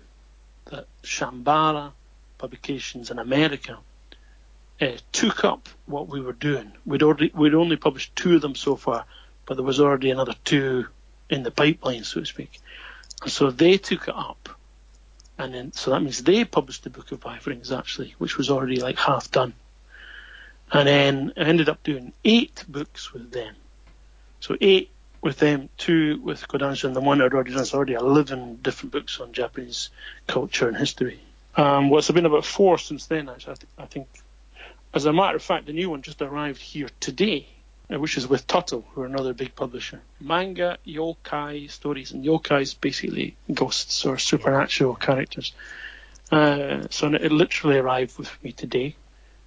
[0.67, 1.93] that Shambhala
[2.43, 3.79] publications in America
[4.81, 6.73] uh, took up what we were doing.
[6.85, 9.05] We'd already we'd only published two of them so far,
[9.47, 10.87] but there was already another two
[11.31, 12.59] in the pipeline, so to speak.
[13.23, 14.49] And so they took it up,
[15.39, 18.51] and then so that means they published the Book of Five Rings actually, which was
[18.51, 19.55] already like half done.
[20.73, 23.55] And then I ended up doing eight books with them.
[24.41, 27.93] So eight with them, two with Kodansha, and the one I'd already done is already
[27.93, 29.91] 11 different books on Japanese
[30.27, 31.21] culture and history.
[31.57, 33.53] Um, well, it's been about four since then, actually.
[33.53, 34.09] I, th- I think,
[34.95, 37.47] as a matter of fact, the new one just arrived here today,
[37.93, 40.01] uh, which is with Tuttle, who are another big publisher.
[40.21, 45.53] Manga yokai stories, and yokai is basically ghosts or supernatural characters.
[46.31, 48.97] Uh, so it literally arrived with me today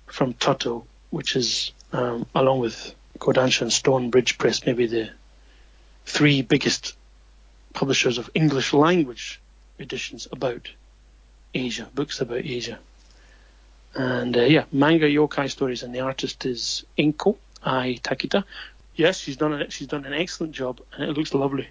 [0.05, 5.09] from Tuttle, which is, um, along with Kodansha and Stonebridge Press, maybe the
[6.05, 6.95] three biggest
[7.73, 9.41] publishers of English language
[9.79, 10.69] editions about
[11.55, 12.79] Asia, books about Asia.
[13.95, 18.43] And uh, yeah, manga yokai stories, and the artist is Inko Ai Takita.
[18.95, 19.71] Yes, she's done it.
[19.71, 21.69] She's done an excellent job, and it looks lovely.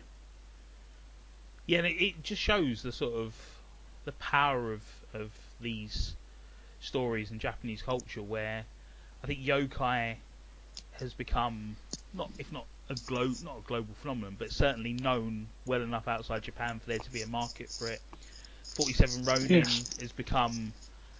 [1.66, 3.34] Yeah, and it, it just shows the sort of
[4.04, 6.14] the power of of these
[6.80, 8.64] stories in Japanese culture, where
[9.22, 10.16] I think yokai
[10.92, 11.76] has become
[12.12, 16.42] not, if not a glo- not a global phenomenon, but certainly known well enough outside
[16.42, 18.00] Japan for there to be a market for it.
[18.72, 19.84] 47 Ronin Yes.
[20.00, 20.72] has become,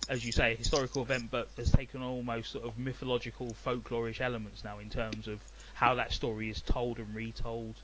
[0.09, 4.65] as you say, a historical event, but has taken almost sort of mythological, folklorish elements
[4.65, 5.39] now in terms of
[5.75, 7.75] how that story is told and retold.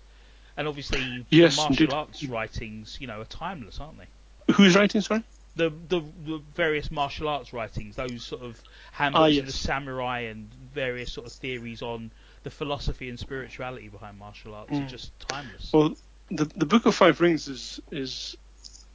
[0.57, 1.94] And obviously, Yes, the martial indeed.
[1.94, 4.53] arts writings, you know, are timeless, aren't they?
[4.55, 5.23] Who's writing, sorry?
[5.57, 8.61] the, the the various martial arts writings, those sort of
[8.92, 12.11] handbooks Ah, of the samurai and various sort of theories on
[12.44, 14.88] the philosophy and spirituality behind martial arts are Mm.
[14.88, 15.70] just timeless.
[15.73, 15.96] Well,
[16.31, 18.37] the the Book of Five Rings is is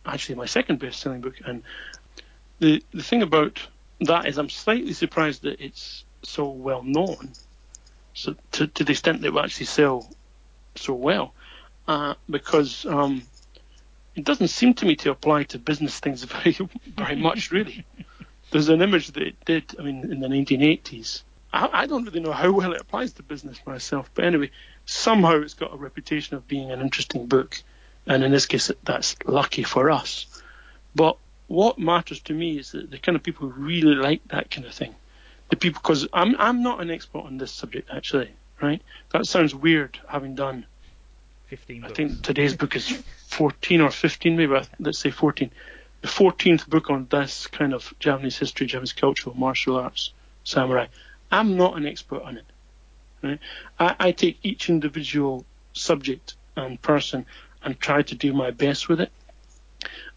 [0.05, 1.63] actually my second best-selling book, and
[2.59, 3.59] the the thing about
[4.01, 7.33] that is I'm slightly surprised that it's so well known,
[8.13, 10.09] so to to the extent that it will actually sell
[10.75, 11.33] so well,
[11.87, 13.23] uh, because um,
[14.15, 17.85] it doesn't seem to me to apply to business things very very much really.
[18.51, 21.23] There's an image that it did, I mean, in the 1980s.
[21.51, 24.51] I, I don't really know how well it applies to business myself, but anyway,
[24.85, 27.61] somehow it's got a reputation of being an interesting book,
[28.07, 30.27] and in this case, that's lucky for us.
[30.93, 34.49] But what matters to me is that the kind of people who really like that
[34.49, 34.95] kind of thing,
[35.49, 38.81] the people, because I'm I'm not an expert on this subject actually, right?
[39.11, 40.65] That sounds weird, having done.
[41.47, 42.89] Fifteen I think today's book is
[43.27, 44.59] 14 or 15, maybe.
[44.79, 45.51] Let's say 14.
[46.01, 50.11] The 14th book on this kind of Japanese history, Japanese culture, martial arts,
[50.43, 50.87] samurai.
[51.31, 52.45] I'm not an expert on it.
[53.21, 53.39] Right?
[53.79, 57.25] I, I take each individual subject and person
[57.65, 59.11] and try to do my best with it.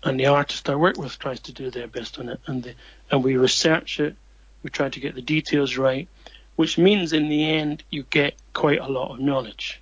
[0.04, 2.40] And the artist I work with tries to do their best on it.
[2.46, 2.74] And, the,
[3.10, 4.14] and we research it.
[4.62, 6.08] We try to get the details right,
[6.56, 9.80] which means in the end you get quite a lot of knowledge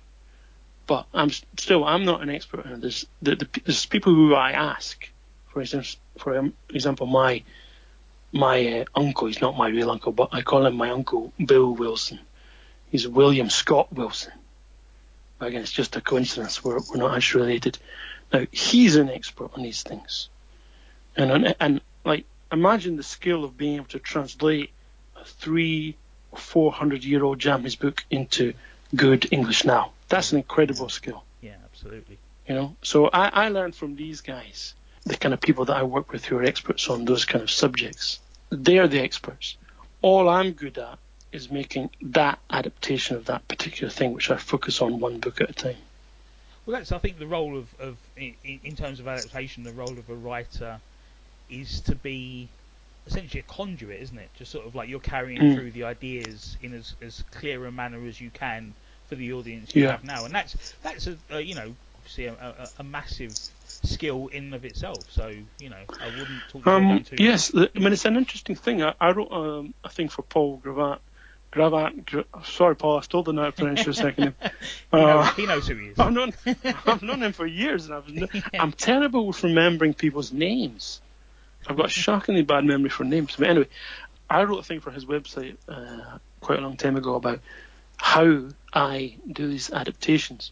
[0.87, 3.05] but I'm still I'm not an expert on this.
[3.21, 5.07] The, the, there's people who I ask,
[5.49, 7.43] for instance, for um, example, my
[8.31, 9.27] my uh, uncle.
[9.27, 12.19] He's not my real uncle, but I call him my uncle Bill Wilson.
[12.89, 14.33] He's William Scott Wilson.
[15.39, 16.63] But again, it's just a coincidence.
[16.63, 17.77] We're we're not actually related.
[18.33, 20.29] Now he's an expert on these things,
[21.15, 24.71] and and, and like imagine the skill of being able to translate
[25.15, 25.95] a three
[26.31, 28.53] or four hundred year old Japanese book into
[28.95, 29.91] good English now.
[30.09, 32.17] That's an incredible skill yeah, absolutely.
[32.47, 32.75] you know.
[32.81, 34.73] So I, I learned from these guys,
[35.05, 37.51] the kind of people that I work with who are experts on those kind of
[37.51, 38.19] subjects.
[38.49, 39.57] They're the experts.
[40.01, 40.99] All I'm good at
[41.31, 45.49] is making that adaptation of that particular thing, which I focus on one book at
[45.49, 45.77] a time.
[46.65, 49.97] Well, that's I think the role of, of in, in terms of adaptation, the role
[49.97, 50.79] of a writer
[51.49, 52.49] is to be
[53.05, 54.29] essentially a conduit, isn't it?
[54.37, 55.53] Just sort of like you're carrying Mm.
[55.53, 58.73] through the ideas in as, as clear a manner as you can
[59.07, 59.91] for the audience you Yeah.
[59.91, 63.33] have now, and that's that's a, a you know obviously a, a, a massive
[63.83, 65.05] skill in and of itself.
[65.11, 68.83] So you know I wouldn't talk Um, yes, the- I mean it's an interesting thing.
[68.83, 70.99] I, I wrote um, a thing for Paul Gravat.
[71.51, 74.35] Gravat, Gra- sorry, Paul, I stole the now pronounce your second name.
[74.91, 75.99] He, knows, Uh, he knows who he is.
[75.99, 76.33] I've known,
[76.85, 81.01] I've known him for years, and I've, I'm terrible with remembering people's names.
[81.67, 83.35] I've got a shockingly bad memory for names.
[83.37, 83.67] But anyway,
[84.29, 87.39] I wrote a thing for his website uh, quite a long time ago about
[87.97, 90.51] how I do these adaptations,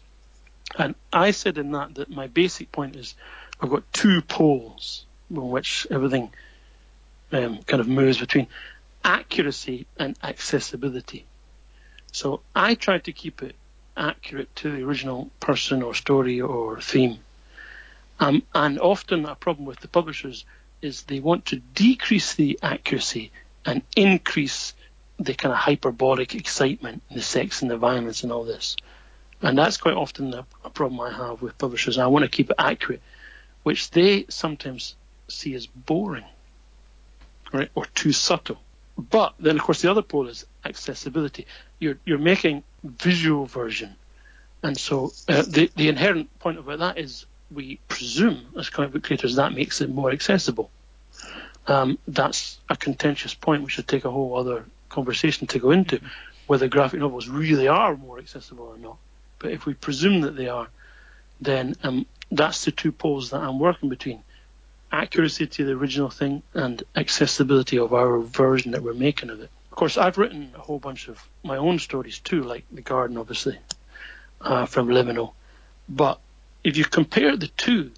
[0.78, 3.14] and I said in that that my basic point is
[3.60, 5.04] I've got two poles
[5.34, 6.30] on which everything
[7.32, 8.46] um, kind of moves between
[9.06, 11.24] accuracy and accessibility.
[12.10, 13.54] So I try to keep it
[13.96, 17.20] accurate to the original person or story or theme.
[18.18, 20.44] Um, and often a problem with the publishers
[20.82, 23.30] is they want to decrease the accuracy
[23.64, 24.74] and increase
[25.18, 28.76] the kind of hyperbolic excitement, and the sex and the violence and all this.
[29.40, 31.96] And that's quite often a, a problem I have with publishers.
[31.96, 33.02] I want to keep it accurate,
[33.62, 34.96] which they sometimes
[35.28, 36.24] see as boring,
[37.52, 38.60] right, or too subtle.
[38.98, 41.46] But then, of course, the other pole is accessibility.
[41.80, 43.96] You're you're making visual version
[44.62, 49.04] And so uh, the the inherent point about that is we presume as comic book
[49.04, 50.70] creators that makes it more accessible.
[51.68, 53.62] Um, that's a contentious point.
[53.62, 56.00] We should take a whole other conversation to go into
[56.46, 58.98] whether graphic novels really are more accessible or not.
[59.38, 60.68] But if we presume that they are,
[61.40, 64.22] then um, that's the two poles that I'm working between
[64.92, 69.50] accuracy to the original thing and accessibility of our version that we're making of it.
[69.70, 73.18] Of course, I've written a whole bunch of my own stories too, like The Garden,
[73.18, 73.58] obviously,
[74.40, 75.32] uh, from Liminal.
[75.88, 76.20] But
[76.64, 77.92] if you compare the two,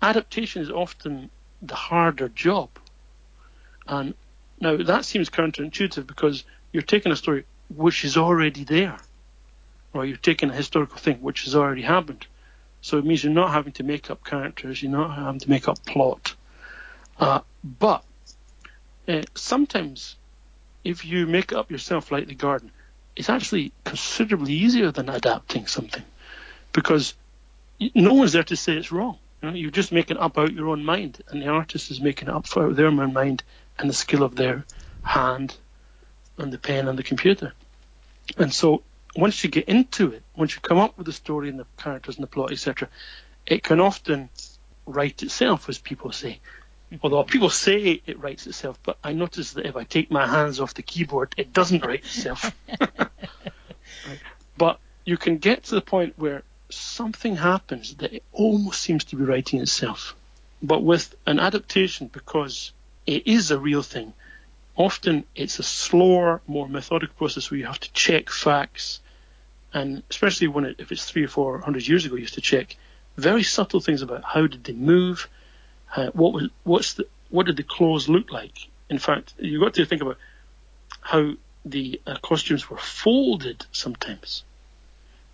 [0.00, 1.30] adaptation is often
[1.62, 2.70] the harder job.
[3.86, 4.14] And
[4.60, 8.98] now that seems counterintuitive because you're taking a story which is already there,
[9.92, 12.26] or you're taking a historical thing which has already happened.
[12.84, 15.68] So it means you're not having to make up characters, you're not having to make
[15.68, 16.34] up plot.
[17.18, 18.04] Uh, but
[19.08, 20.16] uh, sometimes,
[20.84, 22.70] if you make up yourself, like the garden,
[23.16, 26.02] it's actually considerably easier than adapting something
[26.74, 27.14] because
[27.94, 29.16] no one's there to say it's wrong.
[29.40, 32.02] You know, you're just making it up out your own mind, and the artist is
[32.02, 33.44] making it up for their own mind
[33.78, 34.66] and the skill of their
[35.02, 35.56] hand
[36.36, 37.54] and the pen and the computer.
[38.36, 38.82] And so
[39.16, 42.16] once you get into it, once you come up with the story and the characters
[42.16, 42.88] and the plot, etc.,
[43.46, 44.28] it can often
[44.86, 46.40] write itself, as people say.
[46.90, 46.96] Hmm.
[47.02, 50.60] Although people say it writes itself, but I notice that if I take my hands
[50.60, 52.50] off the keyboard, it doesn't write itself.
[52.80, 53.00] right.
[54.56, 59.16] But you can get to the point where something happens that it almost seems to
[59.16, 60.14] be writing itself.
[60.62, 62.72] But with an adaptation, because
[63.06, 64.12] it is a real thing,
[64.76, 69.00] often it's a slower, more methodical process where you have to check facts,
[69.74, 72.40] and especially when it, if it's three or four hundred years ago, you used to
[72.40, 72.76] check
[73.16, 75.28] very subtle things about how did they move,
[75.94, 78.68] uh, what was what's the what did the clothes look like.
[78.88, 80.16] In fact, you got to think about
[81.00, 81.32] how
[81.64, 84.44] the uh, costumes were folded sometimes,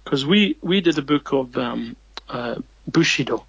[0.03, 1.95] because we we did a book of um,
[2.29, 2.57] uh,
[2.89, 3.45] Bushido,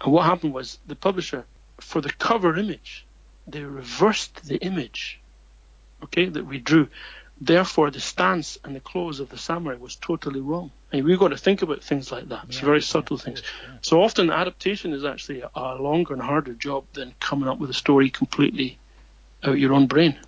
[0.00, 1.44] and what happened was the publisher
[1.80, 3.04] for the cover image
[3.48, 5.20] they reversed the image
[6.02, 6.88] okay, that we drew.
[7.40, 10.70] Therefore, the stance and the clothes of the samurai was totally wrong.
[10.90, 12.44] And we've got to think about things like that.
[12.48, 13.42] It's yeah, very subtle yeah, things.
[13.42, 13.74] Yeah.
[13.82, 17.68] So often, adaptation is actually a, a longer and harder job than coming up with
[17.68, 18.78] a story completely
[19.44, 20.18] out your own brain.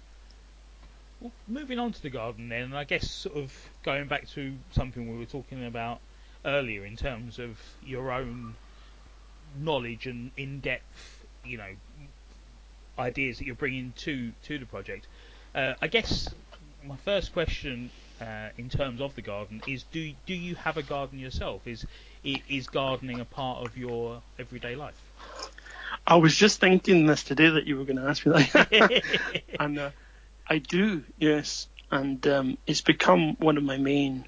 [1.21, 5.11] Well, moving on to the garden, then, I guess sort of going back to something
[5.11, 6.01] we were talking about
[6.45, 8.55] earlier in terms of your own
[9.59, 11.71] knowledge and in-depth, you know,
[12.99, 15.07] ideas that you're bringing to to the project.
[15.55, 16.29] Uh, I guess
[16.89, 20.83] my first question uh, in terms of the garden is: Do do you have a
[20.83, 21.67] garden yourself?
[21.67, 21.85] Is
[22.25, 24.95] is gardening a part of your everyday life?
[26.07, 29.03] I was just thinking this today that you were going to ask me that,
[29.61, 29.91] and uh,
[30.49, 34.25] I do, yes, and um, it's become one of my main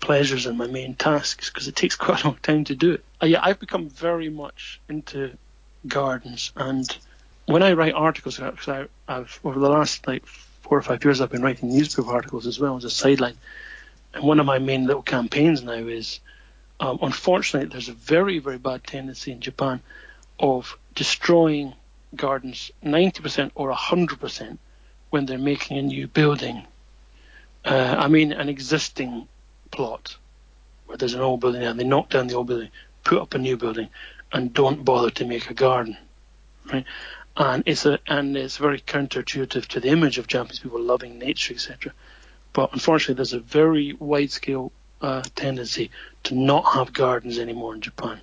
[0.00, 3.04] pleasures and my main tasks because it takes quite a long time to do it.
[3.22, 5.36] Uh, yeah, I've become very much into
[5.86, 6.96] gardens and
[7.48, 10.22] when I write articles, I, I've over the last like
[10.68, 13.36] four or five years, I've been writing newspaper articles as well as a sideline.
[14.12, 16.20] And one of my main little campaigns now is,
[16.80, 19.80] um, unfortunately, there's a very very bad tendency in Japan
[20.38, 21.74] of destroying
[22.14, 24.58] gardens 90% or 100%
[25.10, 26.66] when they're making a new building.
[27.64, 29.28] Uh, I mean, an existing
[29.70, 30.16] plot
[30.86, 32.70] where there's an old building and they knock down the old building,
[33.04, 33.88] put up a new building,
[34.32, 35.96] and don't bother to make a garden.
[36.72, 36.84] Right?
[37.38, 41.54] And it's a and it's very counterintuitive to the image of Japanese people loving nature,
[41.54, 41.92] etc.
[42.52, 45.90] But unfortunately, there's a very wide scale uh, tendency
[46.24, 48.20] to not have gardens anymore in Japan,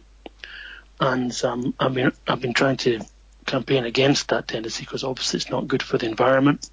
[0.99, 2.99] and um, I've been I've been trying to
[3.45, 6.69] campaign against that tendency because obviously it's not good for the environment,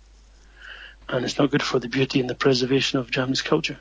[1.09, 3.79] and it's not good for the beauty and the preservation of Japanese culture.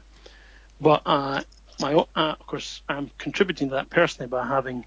[0.80, 1.42] But uh,
[1.80, 4.86] my uh, of course I'm contributing to that personally by having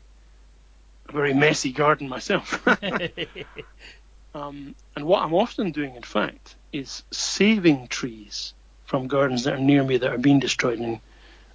[1.08, 2.66] a very messy garden myself.
[4.34, 9.58] um, and what I'm often doing, in fact, is saving trees from gardens that are
[9.58, 10.78] near me that are being destroyed.
[10.78, 11.00] And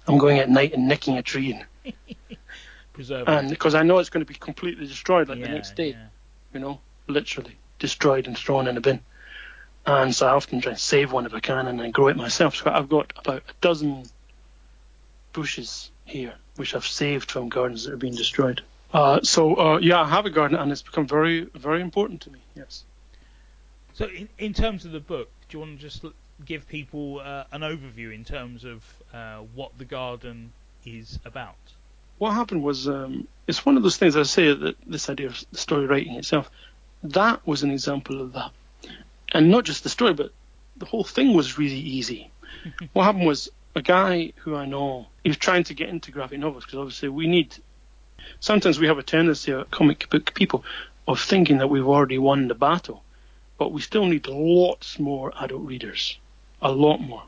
[0.06, 1.94] I'm going at night and nicking a tree and,
[3.26, 5.90] and because I know it's going to be completely destroyed like yeah, the next day,
[5.90, 6.06] yeah.
[6.52, 9.00] you know, literally destroyed and thrown in a bin.
[9.86, 12.16] And so I often try and save one if I can and then grow it
[12.16, 12.56] myself.
[12.56, 14.04] So I've got about a dozen
[15.32, 18.62] bushes here which I've saved from gardens that are being destroyed.
[18.92, 22.30] Uh, so uh, yeah, I have a garden, and it's become very, very important to
[22.30, 22.40] me.
[22.54, 22.84] Yes.
[23.94, 26.04] So in, in terms of the book, do you want to just
[26.44, 28.82] give people uh, an overview in terms of
[29.12, 30.52] uh, what the garden
[30.84, 31.56] is about?
[32.18, 35.44] What happened was um, it's one of those things I say that this idea of
[35.52, 36.50] the story writing itself.
[37.02, 38.50] That was an example of that,
[39.32, 40.32] and not just the story, but
[40.76, 42.30] the whole thing was really easy.
[42.92, 46.38] what happened was a guy who I know, he was trying to get into graphic
[46.38, 47.56] novels because obviously we need.
[48.40, 50.64] Sometimes we have a tendency, uh, comic book people,
[51.06, 53.02] of thinking that we've already won the battle,
[53.58, 56.18] but we still need lots more adult readers,
[56.62, 57.24] a lot more.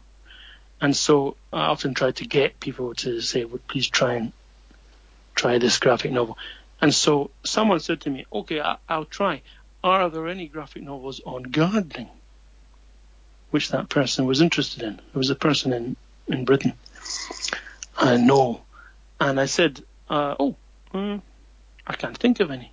[0.80, 4.32] And so I often try to get people to say, well, please try and
[5.34, 6.36] try this graphic novel.
[6.80, 9.42] And so someone said to me, okay, I, will try.
[9.84, 12.10] Are there any graphic novels on gardening?
[13.50, 14.94] Which that person was interested in.
[14.94, 16.72] It was a person in, in Britain.
[17.96, 18.62] Uh, no.
[19.20, 20.56] And I said, uh, oh,
[20.94, 21.18] uh,
[21.86, 22.72] I can't think of any.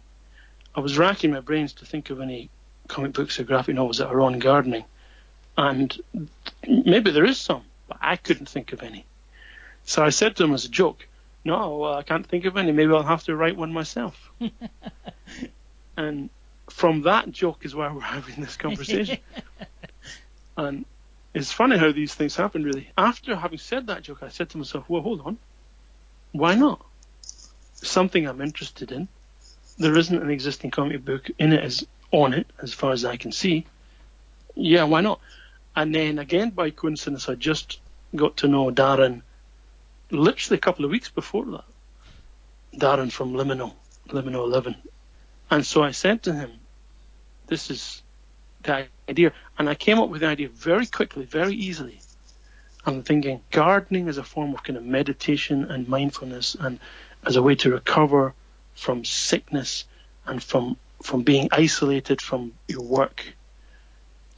[0.76, 2.50] I was racking my brains to think of any
[2.88, 4.86] comic books or graphic novels that are on gardening.
[5.58, 5.98] And
[6.68, 9.06] maybe there is some, but I couldn't think of any.
[9.84, 11.08] So I said to him as a joke,
[11.44, 12.72] no, I can't think of any.
[12.72, 14.32] Maybe I'll have to write one myself.
[15.98, 16.30] and
[16.70, 19.20] from that joke is why we're having this conversation.
[20.58, 20.86] and
[21.34, 22.90] it's funny how these things happen, really.
[22.98, 25.38] After having said that joke, I said to myself, well, hold on.
[26.32, 26.86] Why not?
[27.82, 29.08] Something I'm interested in.
[29.78, 33.18] There isn't an existing comic book in it as on it, as far as I
[33.18, 33.66] can see.
[34.56, 35.22] Yeah, why not?
[35.76, 37.80] And then again, by coincidence, I just
[38.16, 39.22] got to know Darren
[40.12, 41.64] literally a couple of weeks before that.
[42.76, 43.74] Darren from Liminal,
[44.10, 44.76] Liminal 11.
[45.52, 46.52] And so I said to him,
[47.48, 48.02] this is
[48.64, 49.34] the idea.
[49.58, 52.00] And I came up with the idea very quickly, very easily.
[52.86, 56.80] I'm thinking gardening is a form of kind of meditation and mindfulness and
[57.26, 58.34] as a way to recover
[58.76, 59.86] from sickness
[60.26, 63.26] and from from being isolated from your work.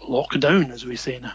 [0.02, 1.34] Lockdown, as we say now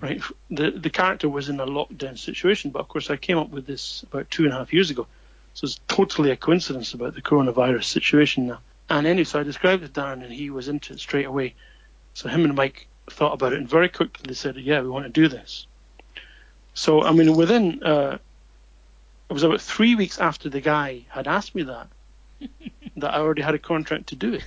[0.00, 0.22] right?
[0.50, 3.66] The the character was in a lockdown situation, but of course I came up with
[3.66, 5.06] this about two and a half years ago,
[5.54, 8.60] so it's totally a coincidence about the coronavirus situation now.
[8.88, 11.54] And anyway, so I described it to Darren, and he was into it straight away.
[12.14, 15.04] So him and Mike thought about it, and very quickly they said, "Yeah, we want
[15.04, 15.66] to do this."
[16.74, 18.18] So I mean, within uh,
[19.28, 21.88] it was about three weeks after the guy had asked me that
[22.96, 24.44] that I already had a contract to do it.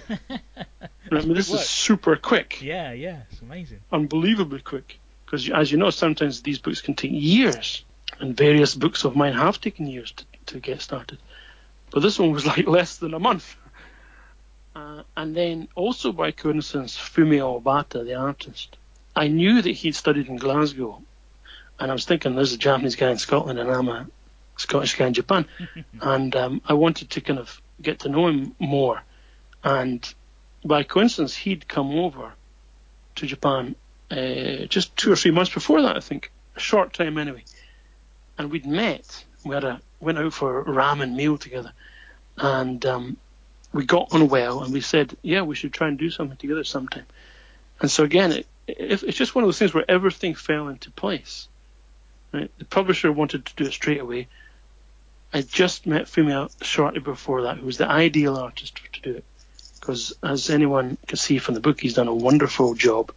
[1.11, 2.61] I mean, this is super quick.
[2.61, 3.79] Yeah, yeah, it's amazing.
[3.91, 4.99] Unbelievably quick.
[5.25, 7.83] Because as you know, sometimes these books can take years,
[8.19, 11.19] and various books of mine have taken years to, to get started.
[11.91, 13.55] But this one was like less than a month.
[14.75, 18.77] Uh, and then also by coincidence, Fumio Obata, the artist,
[19.15, 21.01] I knew that he'd studied in Glasgow,
[21.77, 24.07] and I was thinking there's a Japanese guy in Scotland, and I'm a
[24.61, 25.45] Scottish guy in Japan,
[26.01, 29.03] and um, I wanted to kind of get to know him more.
[29.63, 30.13] And
[30.63, 32.33] by coincidence, he'd come over
[33.15, 33.75] to Japan
[34.09, 37.43] uh, just two or three months before that, I think, a short time anyway.
[38.37, 39.23] And we'd met.
[39.43, 41.73] We had a went out for a ramen meal together,
[42.37, 43.17] and um,
[43.71, 44.63] we got on well.
[44.63, 47.05] And we said, yeah, we should try and do something together sometime.
[47.79, 50.91] And so again, it, it, it's just one of those things where everything fell into
[50.91, 51.47] place.
[52.33, 52.51] Right?
[52.57, 54.27] The publisher wanted to do it straight away.
[55.33, 59.23] I just met Fumio shortly before that, who was the ideal artist to do it.
[59.79, 63.11] Because as anyone can see from the book, he's done a wonderful job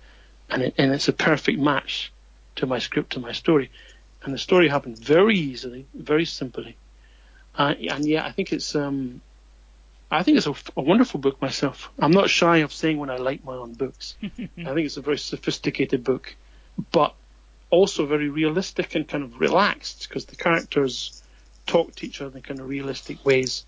[0.49, 2.13] and, it, and it's a perfect match
[2.57, 3.71] to my script and my story.
[4.23, 6.77] And the story happened very easily, very simply.
[7.57, 9.21] Uh, and yeah, I think it's um,
[10.11, 11.91] I think it's a, a, wonderful book myself.
[11.99, 14.15] I'm not shy of saying when I like my own books.
[14.23, 16.35] I think it's a very sophisticated book,
[16.91, 17.15] but
[17.71, 21.23] also very realistic and kind of relaxed because the characters
[21.67, 23.65] talk to each other in kind of realistic ways.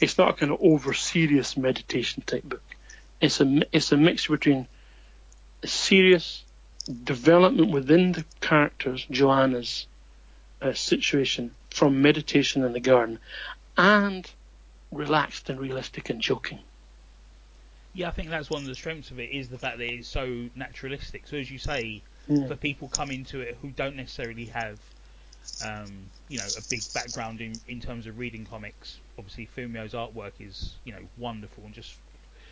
[0.00, 2.62] It's not a kind of over serious meditation type book.
[3.20, 4.66] It's a it's a mixture between
[5.62, 6.44] a serious
[7.04, 9.86] development within the characters, Joanna's
[10.60, 13.18] uh, situation from meditation in the garden,
[13.76, 14.30] and
[14.92, 16.60] relaxed and realistic and joking.
[17.94, 20.08] Yeah, I think that's one of the strengths of it is the fact that it's
[20.08, 21.26] so naturalistic.
[21.26, 22.46] So as you say, yeah.
[22.46, 24.78] for people coming to it who don't necessarily have,
[25.64, 30.32] um, you know, a big background in, in terms of reading comics, obviously Fumio's artwork
[30.40, 31.96] is, you know, wonderful and just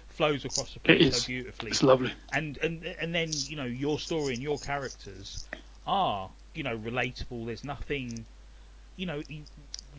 [0.09, 1.71] flows across the page so beautifully.
[1.71, 2.13] It's lovely.
[2.33, 5.47] And and and then you know your story and your characters
[5.87, 7.47] are you know relatable.
[7.47, 8.25] There's nothing,
[8.97, 9.23] you know,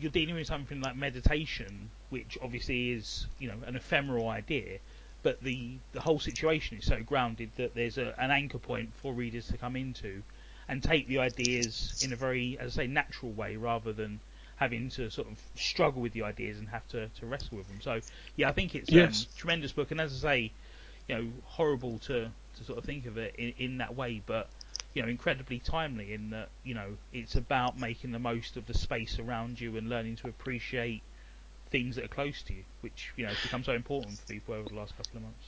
[0.00, 4.78] you're dealing with something like meditation, which obviously is you know an ephemeral idea,
[5.22, 9.12] but the the whole situation is so grounded that there's a, an anchor point for
[9.12, 10.22] readers to come into
[10.68, 14.20] and take the ideas in a very, as I say, natural way rather than
[14.56, 17.80] having to sort of struggle with the ideas and have to, to wrestle with them.
[17.80, 18.00] So
[18.36, 20.52] yeah, I think it's um, a tremendous book, and as I say,
[21.08, 24.48] you know, horrible to, to sort of think of it in, in that way, but
[24.94, 28.74] you know, incredibly timely in that you know it's about making the most of the
[28.74, 31.02] space around you and learning to appreciate
[31.70, 34.54] things that are close to you, which you know has become so important for people
[34.54, 35.44] over the last couple of months.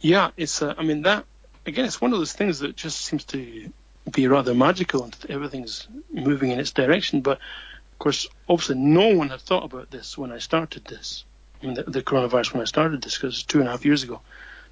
[0.00, 0.62] Yeah, it's.
[0.62, 1.26] Uh, I mean that
[1.66, 3.70] again, it's one of those things that just seems to
[4.10, 7.20] be rather magical and everything's moving in its direction.
[7.20, 11.24] But of course, obviously, no one had thought about this when I started this.
[11.62, 14.02] I mean, the, the coronavirus when I started this, because two and a half years
[14.02, 14.20] ago.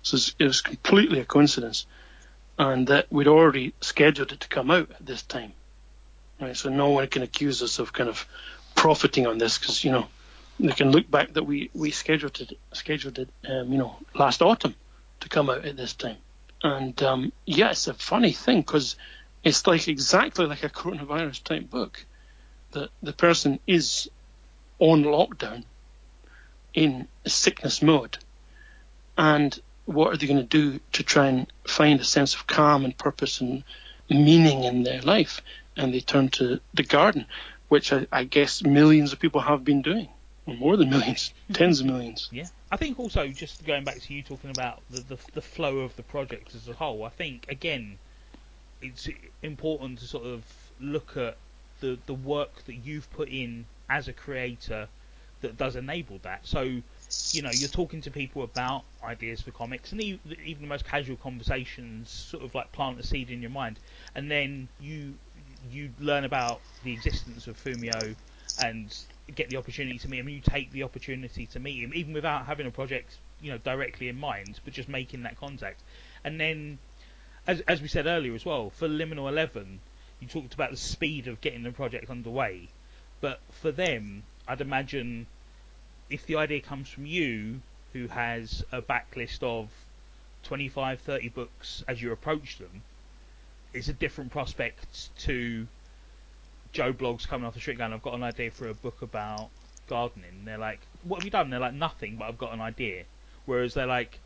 [0.03, 1.87] So it was completely a coincidence,
[2.59, 5.53] and that we'd already scheduled it to come out at this time.
[6.41, 8.27] Right, so no one can accuse us of kind of
[8.77, 10.07] profiting on this because you know
[10.61, 14.41] they can look back that we we scheduled it scheduled it um, you know last
[14.41, 14.77] autumn
[15.21, 16.17] to come out at this time.
[16.63, 18.97] And um, yeah, it's a funny thing because
[19.49, 22.05] it's like exactly like a coronavirus type book
[22.73, 24.11] that the person is
[24.79, 25.65] on lockdown
[26.75, 28.19] in sickness mode
[29.17, 32.85] and what are they going to do to try and find a sense of calm
[32.85, 33.65] and purpose and
[34.11, 35.41] meaning in their life?
[35.77, 37.27] And they turn to the garden
[37.69, 40.09] which I, I guess millions of people have been doing
[40.47, 42.29] or more than millions tens of millions.
[42.33, 42.47] Yeah.
[42.71, 45.97] I think also just going back to you talking about the, the, the flow of
[45.97, 47.99] the project as a whole I think again
[48.81, 49.09] it's
[49.43, 50.45] important to sort of
[50.81, 51.37] look at
[51.81, 54.89] the the work that you've put in as a creator
[55.41, 56.47] that does enable that.
[56.47, 56.83] So,
[57.33, 61.17] you know, you're talking to people about ideas for comics, and even, the most casual
[61.17, 63.79] conversations sort of like plant a seed in your mind,
[64.15, 65.15] and then you
[65.71, 68.15] you learn about the existence of Fumio
[68.57, 68.95] and
[69.35, 70.29] get the opportunity to meet him.
[70.29, 74.09] You take the opportunity to meet him, even without having a project, you know, directly
[74.09, 75.83] in mind, but just making that contact,
[76.25, 76.79] and then
[77.49, 79.81] as, as we said earlier as well, for Liminal 11,
[80.21, 82.69] you talked about the speed of getting the project underway.
[83.23, 85.27] But for them, I'd imagine
[86.11, 87.63] if the idea comes from you,
[87.95, 89.71] who has a backlist of
[90.45, 92.83] 25, 30 books as you approach them,
[93.73, 95.67] it's a different prospect to
[96.73, 99.49] Joe Bloggs coming off the street going, I've got an idea for a book about
[99.89, 100.45] gardening.
[100.45, 101.49] they're like, what have you done?
[101.49, 103.05] they're like, nothing, but I've got an idea.
[103.47, 104.19] Whereas they're like,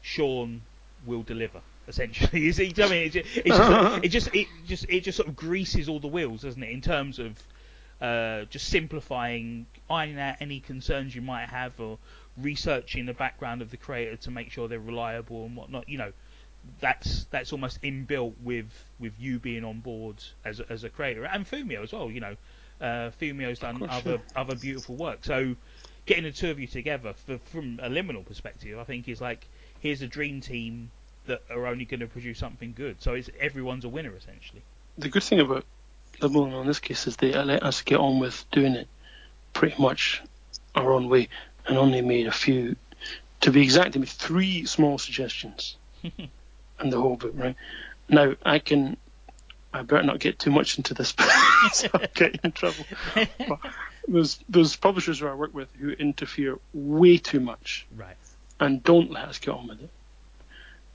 [0.00, 0.62] Sean
[1.04, 2.40] will deliver essentially.
[2.44, 5.28] You see, I mean, it just, it just, it just, it just, it just sort
[5.28, 6.70] of greases all the wheels, doesn't it?
[6.70, 7.42] In terms of
[8.00, 11.98] uh, just simplifying, ironing out any concerns you might have, or
[12.36, 15.88] researching the background of the creator to make sure they're reliable and whatnot.
[15.88, 16.12] You know,
[16.80, 18.66] that's that's almost inbuilt with
[18.98, 22.10] with you being on board as a, as a creator and Fumio as well.
[22.10, 22.36] You know,
[22.80, 24.40] uh, Fumio's done course, other yeah.
[24.40, 25.24] other beautiful work.
[25.24, 25.56] So
[26.06, 29.48] getting the two of you together for, from a liminal perspective, I think is like
[29.80, 30.90] here's a dream team
[31.26, 33.00] that are only going to produce something good.
[33.00, 34.62] So it's everyone's a winner essentially.
[34.98, 35.64] The good thing about
[36.20, 38.88] Liminal in this case is they let us get on with doing it
[39.52, 40.22] pretty much
[40.74, 41.28] our own way,
[41.66, 42.76] and only made a few,
[43.40, 47.32] to be exact, made three small suggestions, in the whole book.
[47.34, 47.56] Right
[48.08, 48.96] now, I can.
[49.72, 51.14] I better not get too much into this,
[51.72, 52.84] so I'll get in trouble.
[53.14, 53.58] But
[54.06, 58.16] there's those publishers who I work with who interfere way too much, right,
[58.60, 59.90] and don't let us get on with it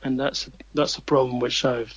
[0.03, 1.93] and that's that's a problem which I've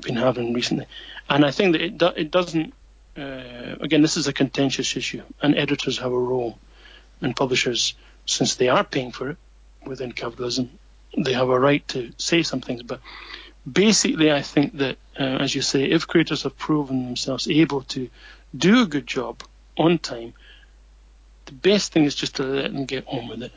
[0.00, 0.86] been having recently.
[1.28, 2.74] And I think that it do, it doesn't.
[3.16, 6.58] Uh, again, this is a contentious issue, and editors have a role,
[7.20, 7.94] and publishers,
[8.26, 9.36] since they are paying for it
[9.86, 10.70] within capitalism,
[11.16, 12.82] they have a right to say some things.
[12.82, 13.00] But
[13.70, 18.10] basically, I think that, uh, as you say, if creators have proven themselves able to
[18.56, 19.42] do a good job
[19.78, 20.34] on time,
[21.46, 23.52] the best thing is just to let them get on with it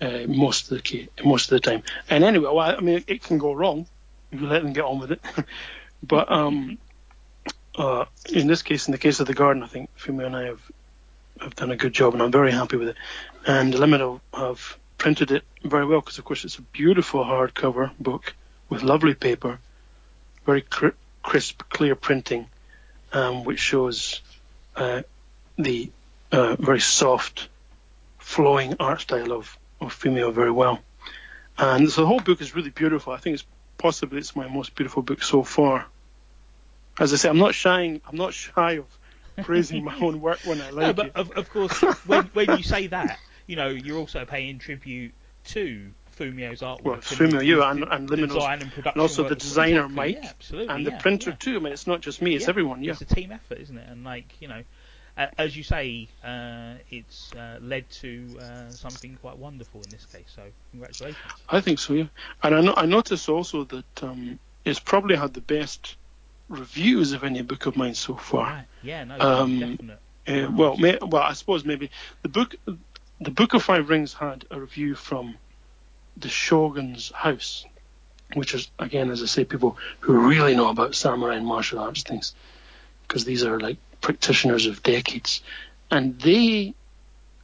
[0.00, 1.82] uh, most of the most of the time.
[2.10, 3.86] And anyway, well, I mean, it can go wrong
[4.32, 5.20] if you let them get on with it.
[6.02, 6.78] but um,
[7.76, 10.44] uh, in this case, in the case of the garden, I think Fumio and I
[10.44, 10.60] have
[11.40, 12.96] have done a good job, and I'm very happy with it.
[13.46, 18.34] And Liminal have printed it very well because, of course, it's a beautiful hardcover book
[18.68, 19.58] with lovely paper,
[20.46, 22.46] very cr- crisp, clear printing,
[23.12, 24.20] um, which shows
[24.76, 25.02] uh,
[25.58, 25.90] the
[26.32, 27.48] uh, very soft,
[28.18, 30.80] flowing art style of of Fumio very well.
[31.56, 33.12] And so the whole book is really beautiful.
[33.12, 33.46] I think it's
[33.78, 35.86] possibly it's my most beautiful book so far.
[36.98, 38.00] As I say, I'm not shying.
[38.06, 38.86] I'm not shy of
[39.42, 41.16] praising my own work when I like no, but it.
[41.16, 45.12] Of, of course, when, when you say that, you know, you're also paying tribute
[45.46, 46.84] to Fumio's artwork.
[46.84, 49.96] Well, Fumio, you and, and and, and, also the designer exactly.
[49.96, 51.36] Mike, yeah, and yeah, the printer yeah.
[51.36, 51.56] too.
[51.56, 52.82] I mean, it's not just me; it's everyone.
[52.82, 53.88] Yeah, it's a team effort, isn't it?
[53.88, 54.62] And like you know,
[55.16, 60.24] as you say, uh, it's uh, led to uh, something quite wonderful in this case.
[60.34, 60.42] So
[60.72, 61.22] congratulations.
[61.48, 62.06] I think so, yeah.
[62.42, 65.96] And I, no- I noticed also that um, it's probably had the best
[66.48, 68.44] reviews of any book of mine so far.
[68.46, 68.64] Right.
[68.82, 69.98] Yeah, no, Um, definite.
[70.26, 71.90] Uh, well, may, well, I suppose maybe
[72.22, 72.54] the book,
[73.20, 75.36] the Book of Five Rings had a review from
[76.16, 77.66] the Shogun's House,
[78.34, 82.02] which is again, as I say, people who really know about samurai and martial arts
[82.02, 82.34] things,
[83.06, 85.42] because these are like practitioners of decades,
[85.90, 86.74] and they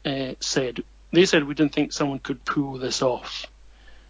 [0.04, 3.46] uh, said they said we didn't think someone could pull this off.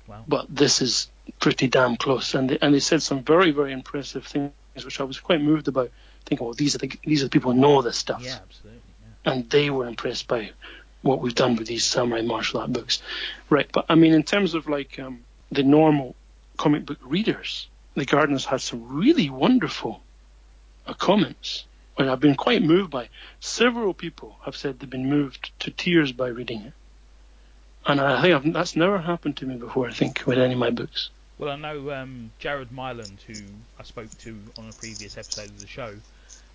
[0.07, 0.25] Wow.
[0.27, 4.27] But this is pretty damn close, and they, and they said some very very impressive
[4.27, 4.53] things,
[4.85, 5.91] which I was quite moved about.
[6.27, 8.23] Thinking, well, these are the these are the people who know this stuff.
[8.23, 8.81] Yeah, absolutely.
[9.25, 9.33] Yeah.
[9.33, 10.51] And they were impressed by
[11.03, 13.01] what we've done with these samurai martial art books,
[13.49, 13.71] right?
[13.73, 16.15] But I mean, in terms of like um, the normal
[16.57, 20.03] comic book readers, the Gardeners had some really wonderful
[20.87, 21.65] uh, comments,
[22.01, 23.09] which I've been quite moved by.
[23.41, 26.73] Several people have said they've been moved to tears by reading it,
[27.87, 29.89] and I think I've, that's never happened to me before.
[29.89, 31.11] I think with any of my books.
[31.39, 33.35] Well, I know um, Jared Myland, who
[33.79, 35.95] I spoke to on a previous episode of the show.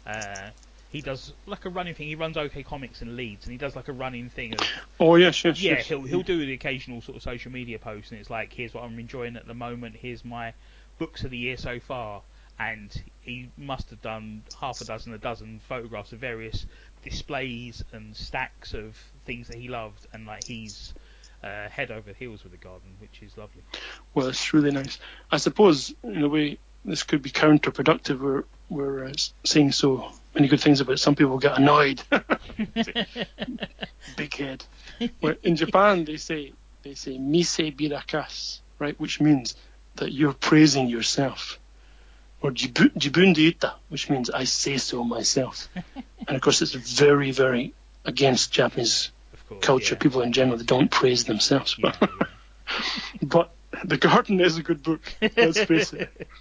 [0.05, 0.49] Uh,
[0.91, 2.07] he does like a running thing.
[2.07, 4.53] He runs OK Comics in Leeds, and he does like a running thing.
[4.53, 4.59] Of,
[4.99, 5.87] Oh yes, yes, yeah, yes.
[5.87, 8.83] he'll he'll do the occasional sort of social media post, and it's like, here's what
[8.83, 9.95] I'm enjoying at the moment.
[9.95, 10.53] Here's my
[10.97, 12.21] books of the year so far,
[12.59, 16.65] and he must have done half a dozen, a dozen photographs of various
[17.03, 20.93] displays and stacks of things that he loved, and like he's
[21.43, 23.61] uh, head over heels with the garden, which is lovely.
[24.13, 24.99] Well, it's really nice.
[25.31, 28.19] I suppose, in a way, this could be counterproductive.
[28.19, 30.99] We're, we're uh, saying so many good things about it.
[30.99, 32.01] Some people get annoyed.
[34.17, 34.65] Big head.
[35.19, 36.53] Where in Japan, they say,
[36.83, 39.55] they say, mise birakas, right, which means
[39.95, 41.59] that you're praising yourself.
[42.41, 45.67] Or jibu- jibun de ita, which means I say so myself.
[46.27, 47.73] and of course, it's very, very
[48.05, 49.11] against Japanese
[49.49, 49.95] course, culture.
[49.95, 49.99] yeah.
[49.99, 51.75] People in general, don't praise themselves.
[51.77, 52.77] Yeah, But, yeah.
[53.23, 53.51] but
[53.83, 55.01] The Garden is a good book.
[55.35, 56.27] Let's face it.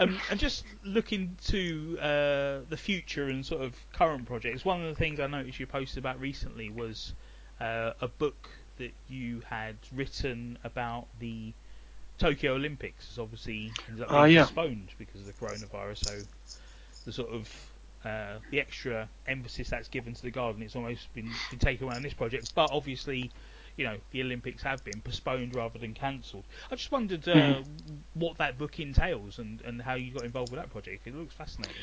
[0.00, 4.86] Um, and just looking to uh, the future and sort of current projects, one of
[4.88, 7.14] the things I noticed you posted about recently was
[7.60, 11.52] uh, a book that you had written about the
[12.18, 13.06] Tokyo Olympics.
[13.08, 14.44] It's obviously ended up being Ah, yeah.
[14.44, 15.98] postponed because of the coronavirus.
[15.98, 16.22] So
[17.04, 17.48] the sort of
[18.04, 21.96] uh, the extra emphasis that's given to the garden, it's almost been, been taken away
[21.96, 22.54] on this project.
[22.54, 23.30] But obviously,
[23.76, 26.44] you know, the Olympics have been postponed rather than cancelled.
[26.70, 27.64] I just wondered uh, Mhm.
[28.14, 31.06] what that book entails and, and how you got involved with that project.
[31.06, 31.74] It looks fascinating.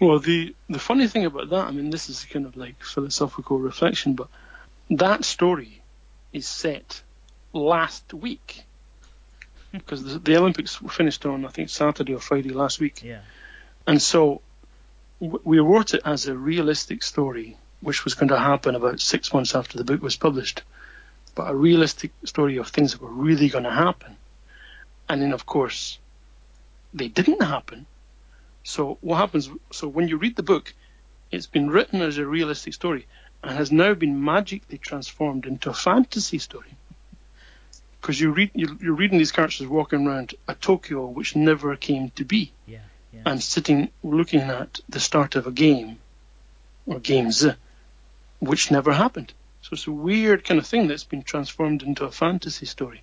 [0.00, 3.58] Well, the the funny thing about that, I mean, this is kind of like philosophical
[3.58, 4.28] reflection, but
[4.90, 5.82] that story
[6.32, 7.02] is set
[7.52, 8.62] last week
[9.72, 13.20] because the, the Olympics were finished on I think Saturday or Friday last week, Yeah.
[13.86, 14.40] and so
[15.20, 19.32] w- we wrote it as a realistic story, which was going to happen about six
[19.32, 20.62] months after the book was published,
[21.34, 24.16] but a realistic story of things that were really going to happen,
[25.08, 25.98] and then of course
[26.94, 27.86] they didn't happen.
[28.64, 29.50] So what happens?
[29.70, 30.72] So when you read the book,
[31.30, 33.06] it's been written as a realistic story
[33.42, 36.72] and has now been magically transformed into a fantasy story.
[38.00, 42.10] Because you read, you're, you're reading these characters walking around a Tokyo which never came
[42.10, 42.78] to be, Yeah.
[43.12, 43.22] Yeah.
[43.26, 45.98] and sitting looking at the start of a game
[46.86, 47.46] or games
[48.38, 49.32] which never happened.
[49.62, 53.02] So it's a weird kind of thing that's been transformed into a fantasy story.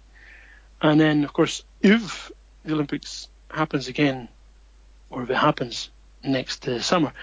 [0.81, 2.31] And then, of course, if
[2.63, 4.27] the Olympics happens again,
[5.09, 5.89] or if it happens
[6.23, 7.13] next uh, summer,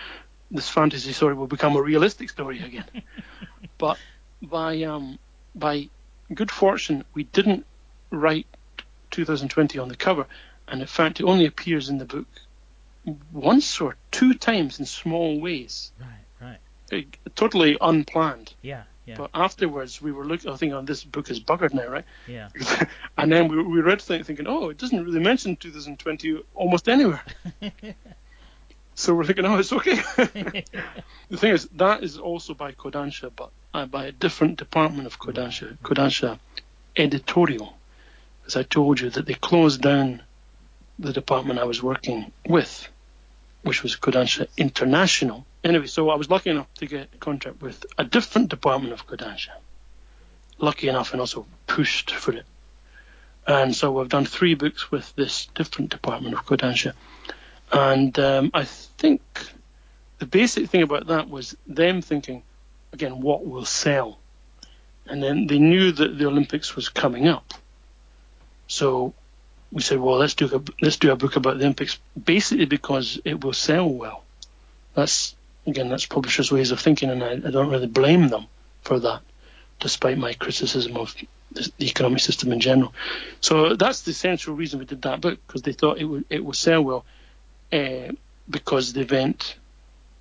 [0.51, 2.85] this fantasy story will become a realistic story again.
[3.79, 3.99] but
[4.43, 5.19] by um,
[5.55, 5.89] by
[6.35, 7.67] good fortune, we didn't
[8.11, 8.47] write
[9.11, 10.27] 2020 on the cover,
[10.69, 12.27] and in fact, it only appears in the book
[13.33, 16.59] once or two times in small ways, right.
[16.93, 17.07] Right.
[17.35, 18.53] Totally unplanned.
[18.63, 18.83] Yeah.
[19.07, 19.17] Yeah.
[19.17, 20.51] But afterwards, we were looking.
[20.51, 22.05] I think on this book is buggered now, right?
[22.29, 22.51] yeah.
[23.19, 27.25] and then we, we read things thinking, oh, it doesn't really mention 2020 almost anywhere.
[28.95, 29.97] so we're thinking, oh, it's okay.
[31.29, 35.19] the thing is, that is also by Kodansha, but uh, by a different department of
[35.19, 36.39] Kodansha, Kodansha
[36.97, 37.77] editorial.
[38.47, 40.23] As I told you, that they closed down
[40.99, 42.89] the department I was working with,
[43.63, 45.47] which was Kodansha International.
[45.65, 49.07] Anyway, so I was lucky enough to get a contract with a different department of
[49.07, 49.51] Kodansha.
[50.59, 52.45] Lucky enough and also pushed for it.
[53.47, 56.93] And so I've done three books with this different department of Kodansha.
[57.73, 59.23] And um, I think
[60.19, 62.43] the basic thing about that was them thinking,
[62.93, 64.19] again, what will sell?
[65.07, 67.55] And then they knew that the Olympics was coming up.
[68.67, 69.15] So
[69.73, 73.21] we said, well, let's do a, let's do a book about the Olympics, basically because
[73.25, 74.23] it will sell well.
[74.95, 75.35] That's
[75.67, 78.47] again, that's publishers' ways of thinking, and I, I don't really blame them
[78.83, 79.23] for that,
[79.81, 81.15] despite my criticism of
[81.53, 82.93] the, the economic system in general.
[83.41, 86.45] So that's the essential reason we did that book because they thought it would it
[86.45, 87.05] would sell well,
[87.73, 88.13] uh,
[88.49, 89.57] because the event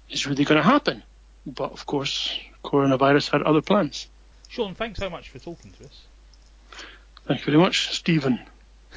[0.10, 1.04] is really going to happen.
[1.46, 4.08] But of course, coronavirus had other plans.
[4.48, 6.02] Sean, thanks so much for talking to us.
[7.26, 8.40] Thank you very much, Stephen,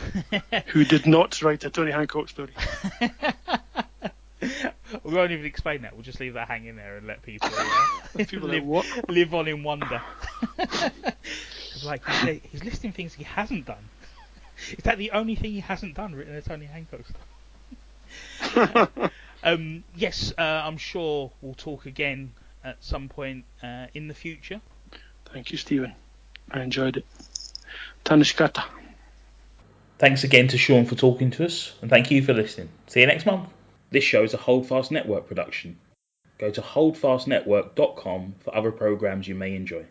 [0.66, 2.52] who did not write a Tony Hancock story.
[4.40, 5.94] we won't even explain that.
[5.94, 8.64] We'll just leave that hanging there and let people, uh, People live,
[9.08, 10.02] live on in wonder.
[11.84, 12.06] Like
[12.50, 13.88] he's, listing things he hasn't done.
[14.70, 17.02] Is that the only thing he hasn't done written a Tony Hancock
[18.52, 19.10] stuff?
[19.44, 22.32] Um, yes, uh, I'm sure we'll talk again
[22.64, 24.60] at some point uh, in the future.
[25.26, 25.94] Thank you, Stephen.
[26.50, 27.06] I enjoyed it.
[28.04, 28.64] Tanishkata.
[29.98, 32.68] Thanks again to Sean for talking to us, and thank you for listening.
[32.88, 33.48] See you next month.
[33.90, 35.78] This show is a Holdfast Network production.
[36.38, 39.84] Go to holdfastnetwork.com for other programs you may enjoy.